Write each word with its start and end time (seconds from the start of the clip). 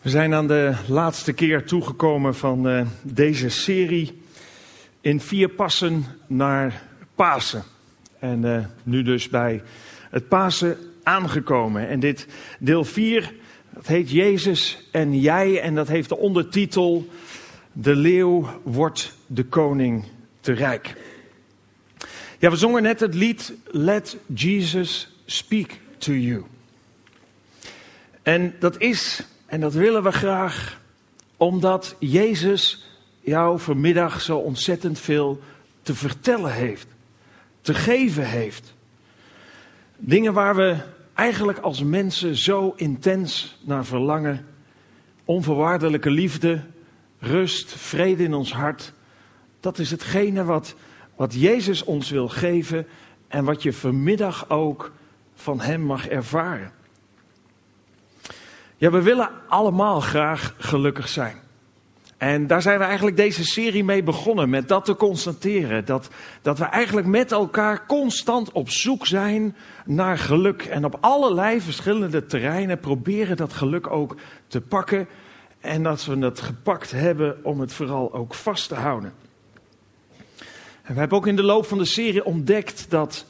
We 0.00 0.10
zijn 0.10 0.34
aan 0.34 0.46
de 0.46 0.74
laatste 0.86 1.32
keer 1.32 1.64
toegekomen 1.64 2.34
van 2.34 2.68
uh, 2.68 2.86
deze 3.02 3.48
serie 3.48 4.22
in 5.00 5.20
vier 5.20 5.48
passen 5.48 6.04
naar 6.26 6.82
Pasen. 7.14 7.62
En 8.18 8.42
uh, 8.42 8.64
nu 8.82 9.02
dus 9.02 9.28
bij 9.28 9.62
het 10.10 10.28
Pasen 10.28 10.76
aangekomen. 11.02 11.88
En 11.88 12.00
dit 12.00 12.26
deel 12.58 12.84
4, 12.84 13.34
dat 13.74 13.86
heet 13.86 14.10
Jezus 14.10 14.88
en 14.90 15.20
jij. 15.20 15.60
En 15.60 15.74
dat 15.74 15.88
heeft 15.88 16.08
de 16.08 16.16
ondertitel 16.16 17.08
De 17.72 17.96
leeuw 17.96 18.60
wordt 18.62 19.16
de 19.26 19.44
koning 19.44 20.04
te 20.40 20.52
rijk. 20.52 20.94
Ja, 22.38 22.50
we 22.50 22.56
zongen 22.56 22.82
net 22.82 23.00
het 23.00 23.14
lied 23.14 23.54
Let 23.64 24.16
Jesus 24.34 25.16
Speak 25.24 25.70
to 25.98 26.12
You. 26.12 26.44
En 28.22 28.54
dat 28.58 28.78
is 28.78 29.24
en 29.50 29.60
dat 29.60 29.72
willen 29.72 30.02
we 30.02 30.12
graag 30.12 30.80
omdat 31.36 31.96
Jezus 31.98 32.86
jou 33.20 33.60
vanmiddag 33.60 34.20
zo 34.20 34.36
ontzettend 34.36 34.98
veel 34.98 35.40
te 35.82 35.94
vertellen 35.94 36.52
heeft, 36.52 36.86
te 37.60 37.74
geven 37.74 38.26
heeft. 38.26 38.74
Dingen 39.96 40.32
waar 40.32 40.56
we 40.56 40.76
eigenlijk 41.14 41.58
als 41.58 41.82
mensen 41.82 42.36
zo 42.36 42.72
intens 42.76 43.58
naar 43.60 43.84
verlangen. 43.84 44.46
Onvoorwaardelijke 45.24 46.10
liefde, 46.10 46.62
rust, 47.18 47.72
vrede 47.74 48.22
in 48.22 48.34
ons 48.34 48.52
hart. 48.52 48.92
Dat 49.60 49.78
is 49.78 49.90
hetgene 49.90 50.44
wat, 50.44 50.74
wat 51.16 51.34
Jezus 51.34 51.84
ons 51.84 52.10
wil 52.10 52.28
geven 52.28 52.86
en 53.28 53.44
wat 53.44 53.62
je 53.62 53.72
vanmiddag 53.72 54.50
ook 54.50 54.92
van 55.34 55.60
Hem 55.60 55.80
mag 55.80 56.08
ervaren. 56.08 56.72
Ja, 58.80 58.90
we 58.90 59.02
willen 59.02 59.30
allemaal 59.48 60.00
graag 60.00 60.54
gelukkig 60.58 61.08
zijn. 61.08 61.36
En 62.16 62.46
daar 62.46 62.62
zijn 62.62 62.78
we 62.78 62.84
eigenlijk 62.84 63.16
deze 63.16 63.44
serie 63.44 63.84
mee 63.84 64.02
begonnen, 64.02 64.50
met 64.50 64.68
dat 64.68 64.84
te 64.84 64.96
constateren. 64.96 65.84
Dat, 65.84 66.08
dat 66.42 66.58
we 66.58 66.64
eigenlijk 66.64 67.06
met 67.06 67.32
elkaar 67.32 67.86
constant 67.86 68.52
op 68.52 68.70
zoek 68.70 69.06
zijn 69.06 69.56
naar 69.84 70.18
geluk. 70.18 70.62
En 70.62 70.84
op 70.84 70.98
allerlei 71.00 71.60
verschillende 71.60 72.26
terreinen 72.26 72.80
proberen 72.80 73.36
dat 73.36 73.52
geluk 73.52 73.90
ook 73.90 74.16
te 74.46 74.60
pakken. 74.60 75.08
En 75.60 75.82
dat 75.82 76.04
we 76.04 76.18
het 76.18 76.40
gepakt 76.40 76.90
hebben 76.90 77.44
om 77.44 77.60
het 77.60 77.72
vooral 77.72 78.14
ook 78.14 78.34
vast 78.34 78.68
te 78.68 78.74
houden. 78.74 79.12
En 80.82 80.94
we 80.94 81.00
hebben 81.00 81.18
ook 81.18 81.26
in 81.26 81.36
de 81.36 81.42
loop 81.42 81.66
van 81.66 81.78
de 81.78 81.84
serie 81.84 82.24
ontdekt 82.24 82.90
dat 82.90 83.26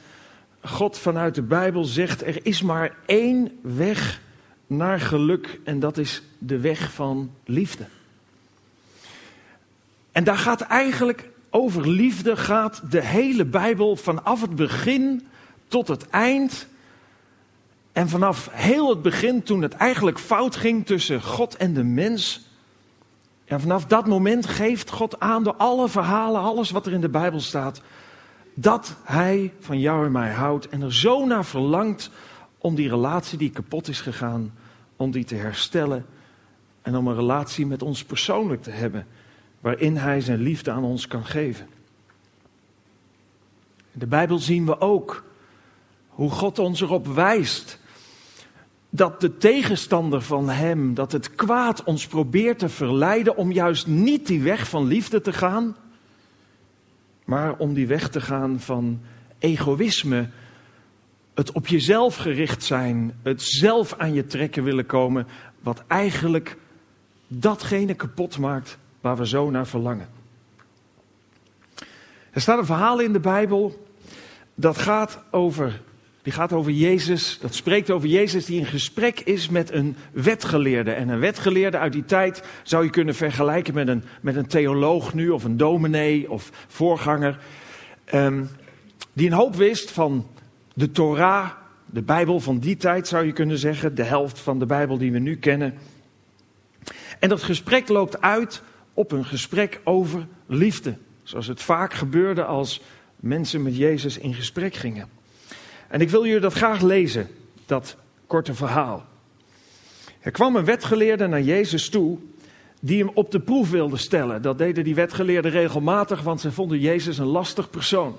God 0.62 0.98
vanuit 0.98 1.34
de 1.34 1.42
Bijbel 1.42 1.84
zegt: 1.84 2.26
er 2.26 2.46
is 2.46 2.62
maar 2.62 2.96
één 3.06 3.58
weg 3.62 4.20
naar 4.70 5.00
geluk 5.00 5.60
en 5.64 5.80
dat 5.80 5.98
is 5.98 6.22
de 6.38 6.58
weg 6.58 6.92
van 6.92 7.30
liefde. 7.44 7.86
En 10.12 10.24
daar 10.24 10.38
gaat 10.38 10.60
eigenlijk 10.60 11.28
over 11.50 11.88
liefde 11.88 12.36
gaat 12.36 12.82
de 12.90 13.02
hele 13.02 13.44
Bijbel 13.44 13.96
vanaf 13.96 14.40
het 14.40 14.56
begin 14.56 15.26
tot 15.68 15.88
het 15.88 16.08
eind. 16.08 16.66
En 17.92 18.08
vanaf 18.08 18.48
heel 18.52 18.88
het 18.88 19.02
begin, 19.02 19.42
toen 19.42 19.62
het 19.62 19.74
eigenlijk 19.74 20.18
fout 20.18 20.56
ging 20.56 20.86
tussen 20.86 21.22
God 21.22 21.56
en 21.56 21.74
de 21.74 21.84
mens. 21.84 22.48
En 23.44 23.60
vanaf 23.60 23.86
dat 23.86 24.06
moment 24.06 24.46
geeft 24.46 24.90
God 24.90 25.20
aan 25.20 25.44
door 25.44 25.56
alle 25.56 25.88
verhalen, 25.88 26.40
alles 26.40 26.70
wat 26.70 26.86
er 26.86 26.92
in 26.92 27.00
de 27.00 27.08
Bijbel 27.08 27.40
staat, 27.40 27.80
dat 28.54 28.96
Hij 29.02 29.52
van 29.60 29.80
jou 29.80 30.06
en 30.06 30.12
mij 30.12 30.30
houdt 30.30 30.68
en 30.68 30.82
er 30.82 30.94
zo 30.94 31.26
naar 31.26 31.44
verlangt 31.44 32.10
om 32.58 32.74
die 32.74 32.88
relatie 32.88 33.38
die 33.38 33.50
kapot 33.50 33.88
is 33.88 34.00
gegaan, 34.00 34.52
om 35.00 35.10
die 35.10 35.24
te 35.24 35.34
herstellen 35.34 36.06
en 36.82 36.96
om 36.96 37.06
een 37.06 37.14
relatie 37.14 37.66
met 37.66 37.82
ons 37.82 38.04
persoonlijk 38.04 38.62
te 38.62 38.70
hebben, 38.70 39.06
waarin 39.60 39.96
Hij 39.96 40.20
zijn 40.20 40.40
liefde 40.40 40.70
aan 40.70 40.84
ons 40.84 41.06
kan 41.06 41.24
geven. 41.24 41.66
In 43.92 43.98
de 43.98 44.06
Bijbel 44.06 44.38
zien 44.38 44.66
we 44.66 44.80
ook 44.80 45.24
hoe 46.08 46.30
God 46.30 46.58
ons 46.58 46.80
erop 46.80 47.06
wijst 47.06 47.78
dat 48.90 49.20
de 49.20 49.36
tegenstander 49.36 50.22
van 50.22 50.48
Hem, 50.48 50.94
dat 50.94 51.12
het 51.12 51.34
kwaad 51.34 51.84
ons 51.84 52.06
probeert 52.06 52.58
te 52.58 52.68
verleiden 52.68 53.36
om 53.36 53.52
juist 53.52 53.86
niet 53.86 54.26
die 54.26 54.42
weg 54.42 54.68
van 54.68 54.86
liefde 54.86 55.20
te 55.20 55.32
gaan, 55.32 55.76
maar 57.24 57.56
om 57.56 57.74
die 57.74 57.86
weg 57.86 58.08
te 58.08 58.20
gaan 58.20 58.60
van 58.60 59.00
egoïsme, 59.38 60.28
het 61.40 61.52
op 61.52 61.66
jezelf 61.66 62.16
gericht 62.16 62.64
zijn, 62.64 63.14
het 63.22 63.42
zelf 63.42 63.94
aan 63.98 64.14
je 64.14 64.26
trekken 64.26 64.64
willen 64.64 64.86
komen, 64.86 65.26
wat 65.60 65.82
eigenlijk 65.86 66.56
datgene 67.26 67.94
kapot 67.94 68.38
maakt 68.38 68.78
waar 69.00 69.16
we 69.16 69.26
zo 69.26 69.50
naar 69.50 69.66
verlangen. 69.66 70.08
Er 72.30 72.40
staat 72.40 72.58
een 72.58 72.66
verhaal 72.66 73.00
in 73.00 73.12
de 73.12 73.20
Bijbel 73.20 73.86
dat 74.54 74.78
gaat 74.78 75.22
over, 75.30 75.80
die 76.22 76.32
gaat 76.32 76.52
over 76.52 76.72
Jezus, 76.72 77.38
dat 77.40 77.54
spreekt 77.54 77.90
over 77.90 78.08
Jezus 78.08 78.44
die 78.44 78.58
in 78.58 78.66
gesprek 78.66 79.20
is 79.20 79.48
met 79.48 79.72
een 79.72 79.96
wetgeleerde. 80.12 80.92
En 80.92 81.08
een 81.08 81.20
wetgeleerde 81.20 81.78
uit 81.78 81.92
die 81.92 82.04
tijd 82.04 82.42
zou 82.62 82.84
je 82.84 82.90
kunnen 82.90 83.14
vergelijken 83.14 83.74
met 83.74 83.88
een, 83.88 84.04
met 84.20 84.36
een 84.36 84.46
theoloog 84.46 85.14
nu, 85.14 85.28
of 85.28 85.44
een 85.44 85.56
dominee 85.56 86.30
of 86.30 86.50
voorganger, 86.68 87.38
um, 88.14 88.48
die 89.12 89.26
een 89.26 89.36
hoop 89.36 89.56
wist 89.56 89.90
van 89.90 90.26
de 90.80 90.90
Torah, 90.90 91.50
de 91.86 92.02
Bijbel 92.02 92.40
van 92.40 92.58
die 92.58 92.76
tijd 92.76 93.08
zou 93.08 93.26
je 93.26 93.32
kunnen 93.32 93.58
zeggen, 93.58 93.94
de 93.94 94.02
helft 94.02 94.38
van 94.38 94.58
de 94.58 94.66
Bijbel 94.66 94.98
die 94.98 95.12
we 95.12 95.18
nu 95.18 95.36
kennen. 95.36 95.74
En 97.18 97.28
dat 97.28 97.42
gesprek 97.42 97.88
loopt 97.88 98.20
uit 98.20 98.62
op 98.94 99.12
een 99.12 99.24
gesprek 99.24 99.80
over 99.84 100.26
liefde, 100.46 100.96
zoals 101.22 101.46
het 101.46 101.62
vaak 101.62 101.92
gebeurde 101.94 102.44
als 102.44 102.80
mensen 103.16 103.62
met 103.62 103.76
Jezus 103.76 104.18
in 104.18 104.34
gesprek 104.34 104.74
gingen. 104.74 105.08
En 105.88 106.00
ik 106.00 106.10
wil 106.10 106.26
jullie 106.26 106.40
dat 106.40 106.52
graag 106.52 106.80
lezen, 106.80 107.28
dat 107.66 107.96
korte 108.26 108.54
verhaal. 108.54 109.04
Er 110.20 110.30
kwam 110.30 110.56
een 110.56 110.64
wetgeleerde 110.64 111.26
naar 111.26 111.42
Jezus 111.42 111.88
toe 111.88 112.18
die 112.80 112.98
hem 112.98 113.10
op 113.14 113.30
de 113.30 113.40
proef 113.40 113.70
wilde 113.70 113.96
stellen. 113.96 114.42
Dat 114.42 114.58
deden 114.58 114.84
die 114.84 114.94
wetgeleerden 114.94 115.50
regelmatig, 115.50 116.22
want 116.22 116.40
ze 116.40 116.52
vonden 116.52 116.78
Jezus 116.78 117.18
een 117.18 117.26
lastig 117.26 117.70
persoon. 117.70 118.16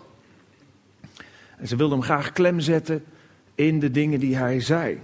En 1.62 1.68
ze 1.68 1.76
wilden 1.76 1.98
hem 1.98 2.06
graag 2.06 2.32
klem 2.32 2.60
zetten 2.60 3.04
in 3.56 3.80
de 3.80 3.92
dingen 3.92 4.20
die 4.20 4.36
hij 4.36 4.60
zei. 4.60 5.00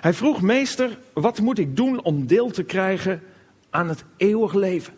Hij 0.00 0.14
vroeg, 0.14 0.42
meester, 0.42 0.98
wat 1.12 1.40
moet 1.40 1.58
ik 1.58 1.76
doen 1.76 2.02
om 2.02 2.26
deel 2.26 2.50
te 2.50 2.62
krijgen 2.62 3.22
aan 3.70 3.88
het 3.88 4.04
eeuwig 4.16 4.54
leven? 4.54 4.94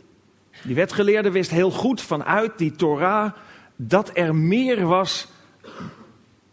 Die 0.63 0.75
wetgeleerde 0.75 1.31
wist 1.31 1.51
heel 1.51 1.71
goed 1.71 2.01
vanuit 2.01 2.59
die 2.59 2.73
Torah 2.73 3.33
dat 3.77 4.11
er 4.15 4.35
meer 4.35 4.87
was 4.87 5.29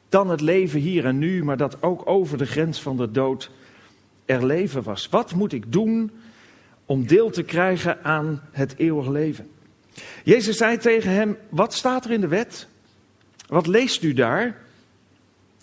dan 0.09 0.29
het 0.29 0.41
leven 0.41 0.79
hier 0.79 1.06
en 1.06 1.18
nu, 1.18 1.44
maar 1.44 1.57
dat 1.57 1.84
ook 1.84 2.01
over 2.06 2.38
de 2.38 2.45
grens 2.45 2.81
van 2.81 2.97
de 2.97 3.12
dood 3.12 3.51
er 4.25 4.45
leven 4.45 4.84
was. 4.84 5.09
Wat 5.09 5.34
moet 5.34 5.53
ik 5.53 5.72
doen 5.72 6.12
om 6.85 7.07
deel 7.07 7.29
te 7.29 7.44
krijgen 7.44 8.03
aan 8.03 8.41
het 8.51 8.74
eeuwig 8.78 9.07
leven? 9.07 9.50
Jezus 10.24 10.57
zei 10.57 10.78
tegen 10.78 11.12
hem: 11.12 11.38
Wat 11.50 11.74
staat 11.74 12.06
er 12.06 12.12
in 12.12 12.22
de 12.22 12.28
wet? 12.28 12.68
Wat 13.47 13.68
leest 13.68 14.03
u 14.03 14.13
daar? 14.13 14.58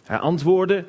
Hij 0.04 0.18
antwoordde: 0.18 0.84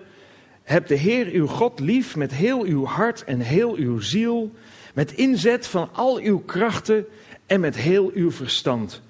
Heb 0.64 0.88
de 0.88 0.96
Heer 0.96 1.28
uw 1.32 1.48
God 1.48 1.80
lief 1.80 2.16
met 2.16 2.34
heel 2.34 2.64
uw 2.64 2.86
hart 2.86 3.24
en 3.24 3.40
heel 3.40 3.76
uw 3.76 4.00
ziel, 4.00 4.54
met 4.94 5.12
inzet 5.12 5.68
van 5.68 5.90
al 5.94 6.18
uw 6.18 6.40
krachten 6.40 7.06
en 7.46 7.60
met 7.60 7.76
heel 7.76 8.12
uw 8.14 8.32
verstand. 8.32 9.02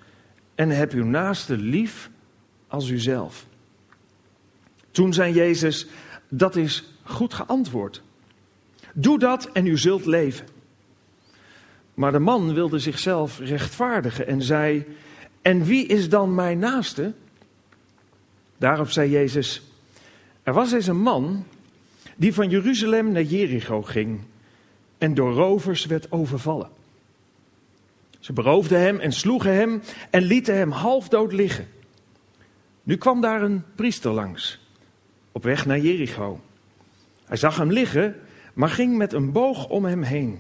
En 0.56 0.70
heb 0.70 0.92
uw 0.92 1.06
naaste 1.06 1.58
lief 1.58 2.10
als 2.68 2.90
uzelf. 2.90 3.46
Toen 4.92 5.14
zei 5.14 5.34
Jezus: 5.34 5.88
Dat 6.30 6.56
is 6.56 6.94
goed 7.04 7.34
geantwoord. 7.34 8.02
Doe 8.94 9.20
dat 9.20 9.52
en 9.52 9.66
u 9.66 9.78
zult 9.78 10.06
leven. 10.06 10.48
Maar 11.94 12.12
de 12.12 12.20
man 12.20 12.54
wilde 12.54 12.80
zichzelf 12.80 13.40
rechtvaardigen 13.40 14.28
en 14.28 14.42
zei: 14.42 14.86
En 15.42 15.64
wie 15.64 15.86
is 15.86 16.10
dan 16.10 16.36
mijn 16.36 16.60
naaste? 16.60 17.14
Daarop 18.58 18.90
zei 18.90 19.10
Jezus: 19.10 19.62
Er 20.44 20.54
was 20.54 20.72
eens 20.72 20.88
een 20.88 21.02
man 21.02 21.46
die 22.16 22.34
van 22.34 22.50
Jeruzalem 22.50 23.12
naar 23.12 23.24
Jericho 23.24 23.82
ging 23.82 24.20
en 24.98 25.14
door 25.14 25.34
rovers 25.34 25.86
werd 25.86 26.12
overvallen. 26.12 26.70
Ze 28.20 28.34
beroofden 28.34 28.80
hem 28.80 29.00
en 29.00 29.12
sloegen 29.12 29.54
hem 29.54 29.82
en 30.10 30.22
lieten 30.22 30.56
hem 30.56 30.72
half 30.72 31.08
dood 31.08 31.34
liggen. 31.34 31.68
Nu 32.84 32.98
kwam 32.98 33.22
daar 33.22 33.42
een 33.42 33.64
priester 33.76 34.12
langs, 34.12 34.60
op 35.32 35.44
weg 35.44 35.66
naar 35.66 35.80
Jericho. 35.80 36.40
Hij 37.26 37.38
zag 37.38 37.58
hem 37.58 37.72
liggen, 37.72 38.16
maar 38.54 38.70
ging 38.70 38.98
met 38.98 39.14
een 39.14 39.32
boog 39.32 39.68
om 39.68 39.86
hem 39.86 40.02
heen. 40.02 40.40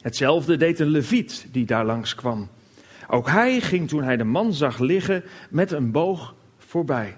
Hetzelfde 0.00 0.56
deed 0.56 0.80
een 0.80 0.88
leviet 0.88 1.46
die 1.52 1.66
daar 1.66 1.84
langs 1.84 2.14
kwam. 2.14 2.48
Ook 3.08 3.28
hij 3.28 3.60
ging 3.60 3.88
toen 3.88 4.02
hij 4.02 4.16
de 4.16 4.24
man 4.24 4.52
zag 4.52 4.78
liggen 4.78 5.24
met 5.50 5.72
een 5.72 5.90
boog 5.90 6.34
voorbij. 6.68 7.16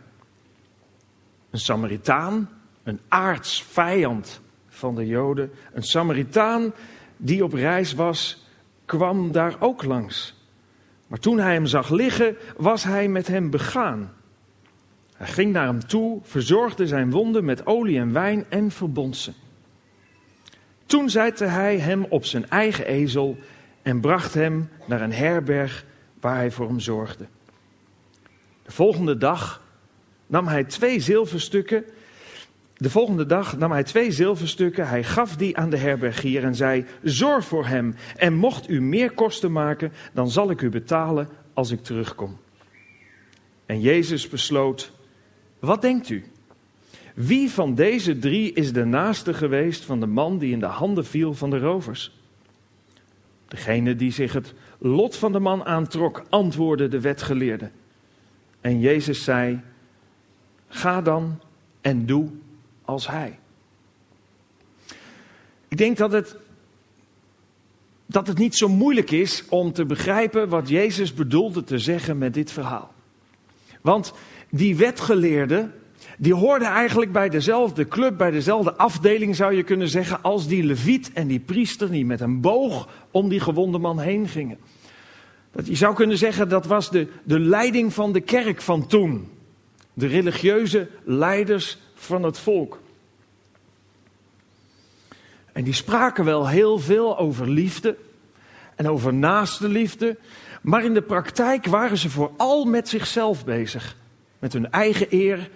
Een 1.50 1.58
Samaritaan, 1.58 2.50
een 2.82 3.00
aardsvijand 3.08 4.40
van 4.68 4.94
de 4.94 5.06
Joden. 5.06 5.50
Een 5.72 5.82
Samaritaan 5.82 6.72
die 7.16 7.44
op 7.44 7.52
reis 7.52 7.94
was, 7.94 8.46
kwam 8.84 9.32
daar 9.32 9.56
ook 9.58 9.84
langs. 9.84 10.44
Maar 11.06 11.18
toen 11.18 11.38
hij 11.38 11.52
hem 11.52 11.66
zag 11.66 11.90
liggen, 11.90 12.36
was 12.56 12.84
hij 12.84 13.08
met 13.08 13.26
hem 13.26 13.50
begaan. 13.50 14.12
Hij 15.16 15.26
ging 15.26 15.52
naar 15.52 15.66
hem 15.66 15.86
toe, 15.86 16.20
verzorgde 16.22 16.86
zijn 16.86 17.10
wonden 17.10 17.44
met 17.44 17.66
olie 17.66 17.98
en 17.98 18.12
wijn 18.12 18.44
en 18.48 18.70
verbond 18.70 19.16
ze. 19.16 19.32
Toen 20.86 21.10
zette 21.10 21.44
hij 21.44 21.78
hem 21.78 22.04
op 22.04 22.24
zijn 22.24 22.50
eigen 22.50 22.86
ezel 22.86 23.38
en 23.82 24.00
bracht 24.00 24.34
hem 24.34 24.68
naar 24.86 25.00
een 25.00 25.12
herberg 25.12 25.84
waar 26.20 26.36
hij 26.36 26.50
voor 26.50 26.66
hem 26.66 26.80
zorgde. 26.80 27.26
De 28.70 28.76
volgende 28.76 29.16
dag 29.16 29.62
nam 30.26 30.46
hij 30.46 30.64
twee 30.64 31.00
zilverstukken. 31.00 31.84
De 32.76 32.90
volgende 32.90 33.26
dag 33.26 33.58
nam 33.58 33.70
hij 33.70 33.82
twee 33.82 34.10
zilverstukken. 34.10 34.88
Hij 34.88 35.04
gaf 35.04 35.36
die 35.36 35.56
aan 35.56 35.70
de 35.70 35.76
herbergier 35.76 36.44
en 36.44 36.54
zei: 36.54 36.84
Zorg 37.02 37.44
voor 37.44 37.66
hem. 37.66 37.94
En 38.16 38.34
mocht 38.34 38.68
u 38.68 38.80
meer 38.80 39.10
kosten 39.10 39.52
maken, 39.52 39.92
dan 40.12 40.30
zal 40.30 40.50
ik 40.50 40.60
u 40.60 40.68
betalen 40.68 41.28
als 41.54 41.70
ik 41.70 41.82
terugkom. 41.82 42.38
En 43.66 43.80
Jezus 43.80 44.28
besloot: 44.28 44.92
Wat 45.58 45.82
denkt 45.82 46.08
u? 46.08 46.24
Wie 47.14 47.50
van 47.50 47.74
deze 47.74 48.18
drie 48.18 48.52
is 48.52 48.72
de 48.72 48.84
naaste 48.84 49.34
geweest 49.34 49.84
van 49.84 50.00
de 50.00 50.06
man 50.06 50.38
die 50.38 50.52
in 50.52 50.60
de 50.60 50.66
handen 50.66 51.06
viel 51.06 51.34
van 51.34 51.50
de 51.50 51.58
rovers? 51.58 52.18
Degene 53.48 53.96
die 53.96 54.12
zich 54.12 54.32
het 54.32 54.54
lot 54.78 55.16
van 55.16 55.32
de 55.32 55.40
man 55.40 55.64
aantrok, 55.64 56.22
antwoordde 56.28 56.88
de 56.88 57.00
wetgeleerde. 57.00 57.70
En 58.60 58.80
Jezus 58.80 59.24
zei: 59.24 59.60
Ga 60.68 61.02
dan 61.02 61.40
en 61.80 62.06
doe 62.06 62.28
als 62.84 63.08
hij. 63.08 63.38
Ik 65.68 65.76
denk 65.76 65.96
dat 65.96 66.12
het, 66.12 66.36
dat 68.06 68.26
het 68.26 68.38
niet 68.38 68.56
zo 68.56 68.68
moeilijk 68.68 69.10
is 69.10 69.44
om 69.48 69.72
te 69.72 69.84
begrijpen 69.84 70.48
wat 70.48 70.68
Jezus 70.68 71.14
bedoelde 71.14 71.64
te 71.64 71.78
zeggen 71.78 72.18
met 72.18 72.34
dit 72.34 72.52
verhaal. 72.52 72.92
Want 73.80 74.12
die 74.50 74.76
wetgeleerde, 74.76 75.70
die 76.18 76.34
hoorde 76.34 76.64
eigenlijk 76.64 77.12
bij 77.12 77.28
dezelfde 77.28 77.88
club, 77.88 78.16
bij 78.18 78.30
dezelfde 78.30 78.74
afdeling 78.74 79.36
zou 79.36 79.54
je 79.54 79.62
kunnen 79.62 79.88
zeggen, 79.88 80.22
als 80.22 80.46
die 80.46 80.62
leviet 80.62 81.12
en 81.12 81.26
die 81.26 81.40
priester 81.40 81.90
die 81.90 82.06
met 82.06 82.20
een 82.20 82.40
boog 82.40 82.88
om 83.10 83.28
die 83.28 83.40
gewonde 83.40 83.78
man 83.78 84.00
heen 84.00 84.28
gingen. 84.28 84.58
Dat 85.52 85.66
je 85.66 85.74
zou 85.74 85.94
kunnen 85.94 86.18
zeggen, 86.18 86.48
dat 86.48 86.66
was 86.66 86.90
de, 86.90 87.06
de 87.24 87.40
leiding 87.40 87.94
van 87.94 88.12
de 88.12 88.20
kerk 88.20 88.60
van 88.60 88.86
toen. 88.86 89.28
De 89.94 90.06
religieuze 90.06 90.88
leiders 91.04 91.78
van 91.94 92.22
het 92.22 92.38
volk. 92.38 92.80
En 95.52 95.64
die 95.64 95.74
spraken 95.74 96.24
wel 96.24 96.48
heel 96.48 96.78
veel 96.78 97.18
over 97.18 97.48
liefde 97.48 97.96
en 98.76 98.88
over 98.88 99.14
naaste 99.14 99.68
liefde. 99.68 100.16
Maar 100.62 100.84
in 100.84 100.94
de 100.94 101.02
praktijk 101.02 101.66
waren 101.66 101.98
ze 101.98 102.10
vooral 102.10 102.64
met 102.64 102.88
zichzelf 102.88 103.44
bezig. 103.44 103.96
Met 104.38 104.52
hun 104.52 104.70
eigen 104.70 105.06
eer. 105.10 105.50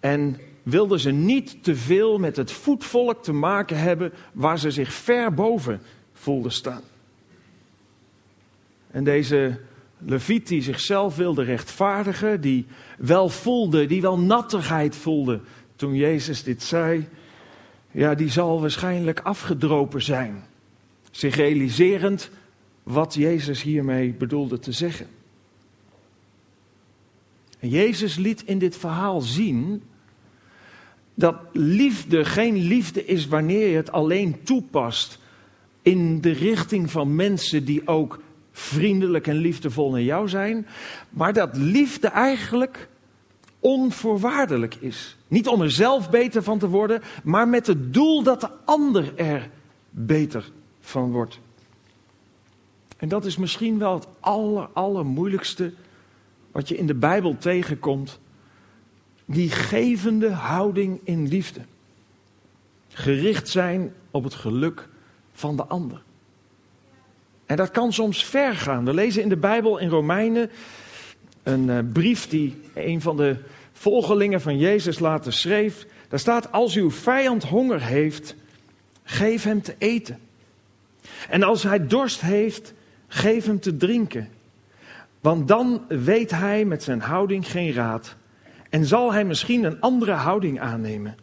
En 0.00 0.40
wilden 0.62 1.00
ze 1.00 1.10
niet 1.10 1.64
te 1.64 1.76
veel 1.76 2.18
met 2.18 2.36
het 2.36 2.52
voetvolk 2.52 3.22
te 3.22 3.32
maken 3.32 3.78
hebben 3.78 4.12
waar 4.32 4.58
ze 4.58 4.70
zich 4.70 4.92
ver 4.92 5.34
boven 5.34 5.80
voelden 6.12 6.52
staan. 6.52 6.82
En 8.90 9.04
deze 9.04 9.58
Leviet 9.98 10.48
die 10.48 10.62
zichzelf 10.62 11.16
wilde 11.16 11.42
rechtvaardigen, 11.42 12.40
die 12.40 12.66
wel 12.98 13.28
voelde, 13.28 13.86
die 13.86 14.00
wel 14.00 14.18
nattigheid 14.18 14.96
voelde 14.96 15.40
toen 15.76 15.94
Jezus 15.94 16.42
dit 16.42 16.62
zei, 16.62 17.08
ja, 17.90 18.14
die 18.14 18.30
zal 18.30 18.60
waarschijnlijk 18.60 19.20
afgedropen 19.20 20.02
zijn. 20.02 20.44
Zich 21.10 21.34
realiserend 21.34 22.30
wat 22.82 23.14
Jezus 23.14 23.62
hiermee 23.62 24.12
bedoelde 24.12 24.58
te 24.58 24.72
zeggen. 24.72 25.06
En 27.58 27.68
Jezus 27.68 28.16
liet 28.16 28.42
in 28.44 28.58
dit 28.58 28.76
verhaal 28.76 29.20
zien 29.20 29.82
dat 31.14 31.36
liefde 31.52 32.24
geen 32.24 32.56
liefde 32.56 33.04
is 33.04 33.26
wanneer 33.26 33.68
je 33.68 33.76
het 33.76 33.92
alleen 33.92 34.42
toepast 34.42 35.18
in 35.82 36.20
de 36.20 36.32
richting 36.32 36.90
van 36.90 37.14
mensen 37.14 37.64
die 37.64 37.86
ook 37.86 38.20
vriendelijk 38.58 39.26
en 39.26 39.36
liefdevol 39.36 39.90
naar 39.90 40.02
jou 40.02 40.28
zijn, 40.28 40.66
maar 41.10 41.32
dat 41.32 41.56
liefde 41.56 42.08
eigenlijk 42.08 42.88
onvoorwaardelijk 43.60 44.74
is. 44.74 45.16
Niet 45.28 45.48
om 45.48 45.62
er 45.62 45.70
zelf 45.70 46.10
beter 46.10 46.42
van 46.42 46.58
te 46.58 46.68
worden, 46.68 47.02
maar 47.24 47.48
met 47.48 47.66
het 47.66 47.94
doel 47.94 48.22
dat 48.22 48.40
de 48.40 48.50
ander 48.64 49.16
er 49.16 49.50
beter 49.90 50.50
van 50.80 51.10
wordt. 51.10 51.40
En 52.96 53.08
dat 53.08 53.24
is 53.24 53.36
misschien 53.36 53.78
wel 53.78 53.94
het 53.94 54.06
aller, 54.20 54.68
allermoeilijkste 54.72 55.72
wat 56.52 56.68
je 56.68 56.76
in 56.76 56.86
de 56.86 56.94
Bijbel 56.94 57.36
tegenkomt. 57.38 58.18
Die 59.24 59.50
gevende 59.50 60.30
houding 60.30 61.00
in 61.04 61.28
liefde. 61.28 61.60
Gericht 62.88 63.48
zijn 63.48 63.94
op 64.10 64.24
het 64.24 64.34
geluk 64.34 64.88
van 65.32 65.56
de 65.56 65.64
ander. 65.64 66.02
En 67.48 67.56
dat 67.56 67.70
kan 67.70 67.92
soms 67.92 68.24
ver 68.24 68.54
gaan. 68.54 68.84
We 68.84 68.94
lezen 68.94 69.22
in 69.22 69.28
de 69.28 69.36
Bijbel 69.36 69.78
in 69.78 69.88
Romeinen 69.88 70.50
een 71.42 71.68
uh, 71.68 71.78
brief 71.92 72.28
die 72.28 72.60
een 72.74 73.00
van 73.00 73.16
de 73.16 73.36
volgelingen 73.72 74.40
van 74.40 74.58
Jezus 74.58 74.98
later 74.98 75.32
schreef. 75.32 75.86
Daar 76.08 76.18
staat: 76.18 76.52
Als 76.52 76.74
uw 76.74 76.90
vijand 76.90 77.44
honger 77.44 77.82
heeft, 77.82 78.34
geef 79.02 79.42
hem 79.42 79.62
te 79.62 79.74
eten. 79.78 80.18
En 81.28 81.42
als 81.42 81.62
hij 81.62 81.86
dorst 81.86 82.20
heeft, 82.20 82.72
geef 83.06 83.46
hem 83.46 83.60
te 83.60 83.76
drinken. 83.76 84.28
Want 85.20 85.48
dan 85.48 85.84
weet 85.88 86.30
hij 86.30 86.64
met 86.64 86.82
zijn 86.82 87.00
houding 87.00 87.50
geen 87.50 87.72
raad. 87.72 88.16
En 88.70 88.84
zal 88.84 89.12
hij 89.12 89.24
misschien 89.24 89.64
een 89.64 89.80
andere 89.80 90.12
houding 90.12 90.60
aannemen. 90.60 91.16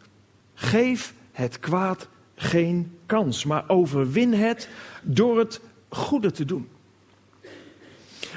Geef 0.54 1.14
het 1.32 1.58
kwaad 1.58 2.08
geen 2.34 2.96
kans, 3.06 3.44
maar 3.44 3.64
overwin 3.66 4.32
het 4.32 4.68
door 5.02 5.38
het 5.38 5.60
goede 5.96 6.30
te 6.30 6.44
doen. 6.44 6.68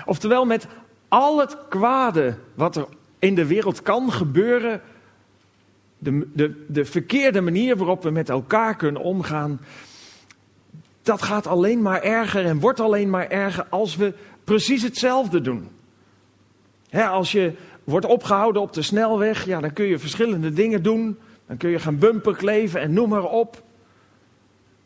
Oftewel, 0.06 0.46
met 0.46 0.68
al 1.08 1.40
het 1.40 1.58
kwade 1.70 2.36
wat 2.54 2.76
er 2.76 2.86
in 3.20 3.36
de 3.36 3.46
wereld 3.46 3.82
kan 3.82 4.12
gebeuren, 4.12 4.82
de, 5.98 6.28
de, 6.34 6.66
de 6.68 6.86
verkeerde 6.86 7.42
manier 7.42 7.78
waarop 7.78 8.04
we 8.04 8.10
met 8.10 8.30
elkaar 8.30 8.76
kunnen 8.76 9.02
omgaan, 9.02 9.60
dat 11.02 11.22
gaat 11.22 11.48
alleen 11.48 11.82
maar 11.82 12.02
erger 12.02 12.46
en 12.46 12.60
wordt 12.60 12.80
alleen 12.80 13.10
maar 13.10 13.28
erger 13.28 13.66
als 13.70 13.96
we 13.96 14.14
precies 14.44 14.84
hetzelfde 14.84 15.42
doen. 15.42 15.70
als 16.92 17.32
je 17.32 17.54
wordt 17.84 18.06
opgehouden 18.06 18.62
op 18.62 18.74
de 18.74 18.82
snelweg, 18.82 19.46
ja, 19.46 19.60
dan 19.60 19.74
kun 19.74 19.86
je 19.86 20.00
verschillende 20.00 20.54
dingen 20.54 20.84
doen. 20.84 21.18
Dan 21.48 21.58
kun 21.58 21.70
je 21.70 21.80
gaan 21.80 21.98
bumper 21.98 22.36
kleven 22.36 22.82
en 22.82 22.94
noem 22.94 23.10
maar 23.10 23.24
op. 23.24 23.64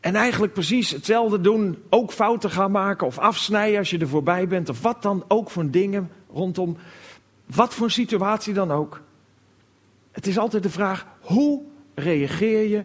En 0.04 0.16
eigenlijk 0.16 0.54
precies 0.54 0.92
hetzelfde 0.92 1.42
doen, 1.42 1.78
ook 1.90 2.12
fouten 2.12 2.50
gaan 2.50 2.72
maken 2.72 3.08
of 3.08 3.20
afsnijden 3.20 3.80
als 3.80 3.90
je 3.90 3.98
er 3.98 4.08
voorbij 4.08 4.48
bent. 4.48 4.70
Of 4.70 4.82
wat 4.82 5.02
dan 5.02 5.24
ook 5.28 5.50
voor 5.50 5.70
dingen 5.70 6.10
rondom, 6.34 6.78
wat 7.46 7.74
voor 7.74 7.92
situatie 7.92 8.54
dan 8.54 8.72
ook. 8.72 9.02
Het 10.12 10.28
is 10.28 10.38
altijd 10.38 10.64
de 10.64 10.70
vraag, 10.70 11.06
hoe 11.20 11.62
reageer 11.96 12.70
je 12.70 12.84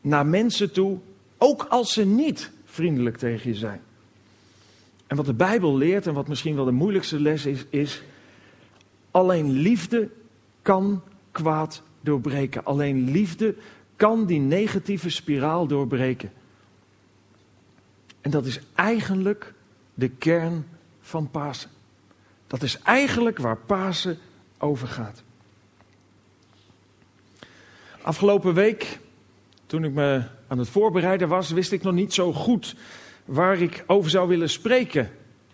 naar 0.00 0.26
mensen 0.26 0.72
toe, 0.72 0.98
ook 1.38 1.66
als 1.68 1.92
ze 1.92 2.06
niet 2.06 2.50
vriendelijk 2.64 3.16
tegen 3.16 3.50
je 3.50 3.56
zijn. 3.56 3.80
En 5.06 5.16
wat 5.16 5.26
de 5.26 5.34
Bijbel 5.34 5.76
leert 5.76 6.06
en 6.06 6.14
wat 6.14 6.28
misschien 6.28 6.54
wel 6.54 6.64
de 6.64 6.70
moeilijkste 6.70 7.20
les 7.20 7.46
is, 7.46 7.64
is 7.70 8.02
alleen 9.10 9.50
liefde 9.50 10.08
kan 10.62 11.02
kwaad 11.32 11.82
doorbreken. 12.00 12.64
Alleen 12.64 13.10
liefde 13.10 13.54
kan 13.98 14.26
die 14.26 14.40
negatieve 14.40 15.10
spiraal 15.10 15.66
doorbreken. 15.66 16.32
En 18.20 18.30
dat 18.30 18.46
is 18.46 18.60
eigenlijk 18.74 19.54
de 19.94 20.08
kern 20.08 20.66
van 21.00 21.30
Pasen. 21.30 21.70
Dat 22.46 22.62
is 22.62 22.78
eigenlijk 22.78 23.38
waar 23.38 23.56
Pasen 23.56 24.18
over 24.58 24.88
gaat. 24.88 25.22
Afgelopen 28.02 28.54
week, 28.54 28.98
toen 29.66 29.84
ik 29.84 29.92
me 29.92 30.22
aan 30.48 30.58
het 30.58 30.68
voorbereiden 30.68 31.28
was, 31.28 31.50
wist 31.50 31.72
ik 31.72 31.82
nog 31.82 31.94
niet 31.94 32.14
zo 32.14 32.32
goed 32.32 32.76
waar 33.24 33.58
ik 33.58 33.84
over 33.86 34.10
zou 34.10 34.28
willen 34.28 34.50
spreken 34.50 35.10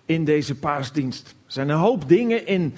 in 0.07 0.25
deze 0.25 0.55
paasdienst. 0.55 1.29
Er 1.29 1.53
zijn 1.53 1.69
een 1.69 1.79
hoop 1.79 2.09
dingen 2.09 2.47
in, 2.47 2.75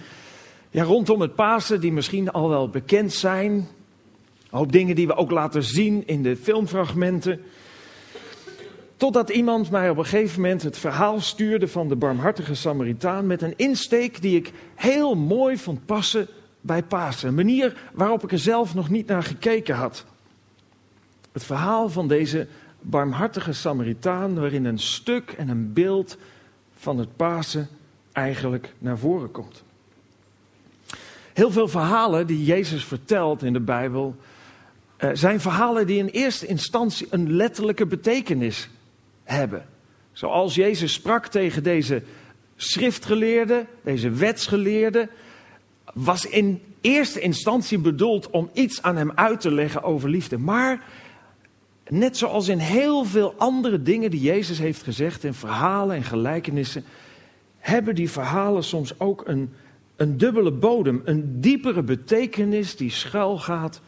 ja, 0.71 0.83
rondom 0.83 1.21
het 1.21 1.35
Pasen 1.35 1.81
die 1.81 1.93
misschien 1.93 2.31
al 2.31 2.49
wel 2.49 2.69
bekend 2.69 3.13
zijn. 3.13 3.69
Een 4.57 4.63
hoop 4.63 4.73
dingen 4.73 4.95
die 4.95 5.07
we 5.07 5.17
ook 5.17 5.31
laten 5.31 5.63
zien 5.63 6.07
in 6.07 6.23
de 6.23 6.37
filmfragmenten. 6.37 7.41
Totdat 8.97 9.31
iemand 9.31 9.71
mij 9.71 9.91
op 9.91 9.97
een 9.97 10.05
gegeven 10.05 10.41
moment 10.41 10.63
het 10.63 10.79
verhaal 10.79 11.21
stuurde 11.21 11.69
van 11.69 11.89
de 11.89 11.97
barmhartige 11.97 12.55
Samaritaan 12.55 13.27
met 13.27 13.43
een 13.43 13.57
insteek 13.57 14.23
die 14.23 14.37
ik 14.37 14.53
heel 14.75 15.15
mooi 15.15 15.57
vond 15.57 15.87
passen 15.87 16.27
bij 16.61 16.83
Pasen. 16.83 17.29
Een 17.29 17.35
manier 17.35 17.77
waarop 17.93 18.23
ik 18.23 18.33
er 18.33 18.39
zelf 18.39 18.75
nog 18.75 18.91
niet 18.91 19.07
naar 19.07 19.23
gekeken 19.23 19.75
had. 19.75 20.05
Het 21.33 21.45
verhaal 21.45 21.89
van 21.89 22.09
deze 22.09 22.47
barmhartige 22.81 23.53
Samaritaan, 23.53 24.41
waarin 24.41 24.65
een 24.65 24.79
stuk 24.79 25.35
en 25.39 25.49
een 25.49 25.73
beeld 25.73 26.17
van 26.77 26.99
het 26.99 27.17
Pasen 27.17 27.69
eigenlijk 28.13 28.75
naar 28.79 28.99
voren 28.99 29.31
komt. 29.31 29.63
Heel 31.33 31.51
veel 31.51 31.69
verhalen 31.69 32.27
die 32.27 32.45
Jezus 32.45 32.85
vertelt 32.85 33.43
in 33.43 33.53
de 33.53 33.61
Bijbel 33.61 34.17
uh, 34.99 35.11
zijn 35.13 35.41
verhalen 35.41 35.87
die 35.87 35.99
in 35.99 36.07
eerste 36.07 36.47
instantie 36.47 37.07
een 37.11 37.33
letterlijke 37.33 37.87
betekenis 37.87 38.69
hebben. 39.25 39.67
Zoals 40.13 40.55
Jezus 40.55 40.93
sprak 40.93 41.27
tegen 41.27 41.63
deze 41.63 42.03
schriftgeleerde, 42.57 43.67
deze 43.83 44.11
wetsgeleerde, 44.11 45.09
was 45.95 46.27
in 46.27 46.63
eerste 46.81 47.21
instantie 47.21 47.79
bedoeld 47.79 48.31
om 48.31 48.51
iets 48.53 48.83
aan 48.83 48.97
hem 48.97 49.13
uit 49.15 49.41
te 49.41 49.51
leggen 49.51 49.83
over 49.83 50.09
liefde. 50.09 50.39
Maar 50.39 50.85
net 51.89 52.17
zoals 52.17 52.49
in 52.49 52.59
heel 52.59 53.05
veel 53.05 53.35
andere 53.37 53.83
dingen 53.83 54.11
die 54.11 54.21
Jezus 54.21 54.59
heeft 54.59 54.83
gezegd 54.83 55.25
in 55.25 55.35
verhalen 55.35 55.97
en 55.97 56.05
gelijkenissen, 56.05 56.85
hebben 57.59 57.95
die 57.95 58.11
verhalen 58.11 58.65
soms 58.65 59.01
ook 59.01 59.23
een, 59.27 59.53
een 59.97 60.19
dubbele 60.19 60.53
bodem, 60.53 61.03
een 61.05 61.41
diepere 61.41 61.83
betekenis 61.83 62.77
die 62.77 62.91
schuil 62.91 63.39
gaat 63.39 63.81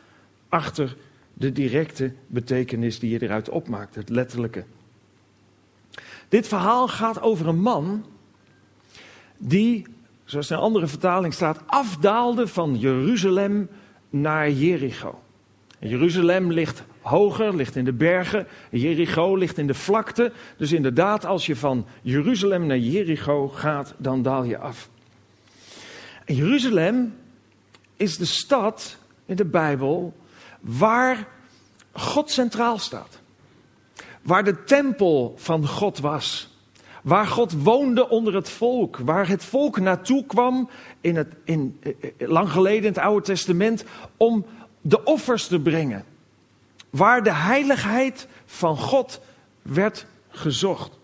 achter 0.48 0.96
de 1.34 1.52
directe 1.52 2.12
betekenis 2.26 2.98
die 2.98 3.10
je 3.10 3.22
eruit 3.22 3.48
opmaakt, 3.48 3.94
het 3.94 4.08
letterlijke. 4.08 4.64
Dit 6.28 6.48
verhaal 6.48 6.88
gaat 6.88 7.20
over 7.20 7.48
een 7.48 7.60
man 7.60 8.04
die, 9.38 9.86
zoals 10.24 10.50
in 10.50 10.56
een 10.56 10.62
andere 10.62 10.86
vertaling 10.86 11.34
staat, 11.34 11.62
afdaalde 11.66 12.46
van 12.46 12.78
Jeruzalem 12.78 13.68
naar 14.10 14.50
Jericho. 14.50 15.20
Jeruzalem 15.78 16.52
ligt 16.52 16.82
hoger, 17.00 17.56
ligt 17.56 17.76
in 17.76 17.84
de 17.84 17.92
bergen. 17.92 18.46
Jericho 18.70 19.36
ligt 19.36 19.58
in 19.58 19.66
de 19.66 19.74
vlakte. 19.74 20.32
Dus 20.56 20.72
inderdaad, 20.72 21.24
als 21.24 21.46
je 21.46 21.56
van 21.56 21.86
Jeruzalem 22.02 22.66
naar 22.66 22.78
Jericho 22.78 23.48
gaat, 23.48 23.94
dan 23.96 24.22
daal 24.22 24.44
je 24.44 24.58
af. 24.58 24.88
Jeruzalem 26.26 27.14
is 27.96 28.16
de 28.16 28.24
stad 28.24 28.96
in 29.26 29.36
de 29.36 29.44
Bijbel 29.44 30.14
waar 30.60 31.26
God 31.92 32.30
centraal 32.30 32.78
staat. 32.78 33.18
Waar 34.22 34.44
de 34.44 34.64
tempel 34.64 35.34
van 35.36 35.66
God 35.66 35.98
was. 35.98 36.56
Waar 37.02 37.26
God 37.26 37.62
woonde 37.62 38.08
onder 38.08 38.34
het 38.34 38.50
volk. 38.50 38.96
Waar 38.96 39.28
het 39.28 39.44
volk 39.44 39.80
naartoe 39.80 40.26
kwam 40.26 40.70
in 41.00 41.16
het, 41.16 41.34
in, 41.44 41.78
eh, 41.82 41.92
eh, 42.00 42.28
lang 42.28 42.50
geleden 42.50 42.82
in 42.82 42.88
het 42.88 42.98
Oude 42.98 43.24
Testament 43.24 43.84
om 44.16 44.46
de 44.80 45.04
offers 45.04 45.46
te 45.46 45.60
brengen. 45.60 46.04
Waar 46.90 47.22
de 47.22 47.32
heiligheid 47.32 48.26
van 48.46 48.76
God 48.76 49.20
werd 49.62 50.06
gezocht. 50.28 50.98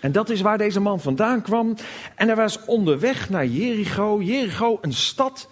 En 0.00 0.12
dat 0.12 0.30
is 0.30 0.40
waar 0.40 0.58
deze 0.58 0.80
man 0.80 1.00
vandaan 1.00 1.42
kwam. 1.42 1.74
En 2.14 2.26
hij 2.26 2.36
was 2.36 2.64
onderweg 2.64 3.30
naar 3.30 3.46
Jericho. 3.46 4.22
Jericho, 4.22 4.78
een 4.80 4.92
stad 4.92 5.48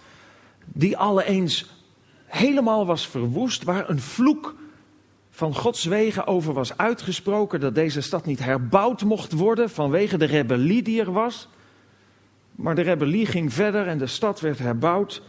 die 0.64 0.96
alle 0.96 1.24
eens 1.24 1.81
helemaal 2.32 2.86
was 2.86 3.06
verwoest. 3.06 3.64
Waar 3.64 3.90
een 3.90 4.00
vloek 4.00 4.54
van 5.30 5.54
Gods 5.54 5.84
wegen 5.84 6.26
over 6.26 6.52
was 6.52 6.76
uitgesproken. 6.76 7.60
Dat 7.60 7.74
deze 7.74 8.00
stad 8.00 8.26
niet 8.26 8.44
herbouwd 8.44 9.02
mocht 9.02 9.32
worden 9.32 9.70
vanwege 9.70 10.16
de 10.16 10.24
rebellie 10.24 10.82
die 10.82 11.00
er 11.00 11.12
was. 11.12 11.48
Maar 12.52 12.74
de 12.74 12.82
rebellie 12.82 13.26
ging 13.26 13.52
verder 13.52 13.86
en 13.86 13.98
de 13.98 14.06
stad 14.06 14.40
werd 14.40 14.58
herbouwd. 14.58 15.22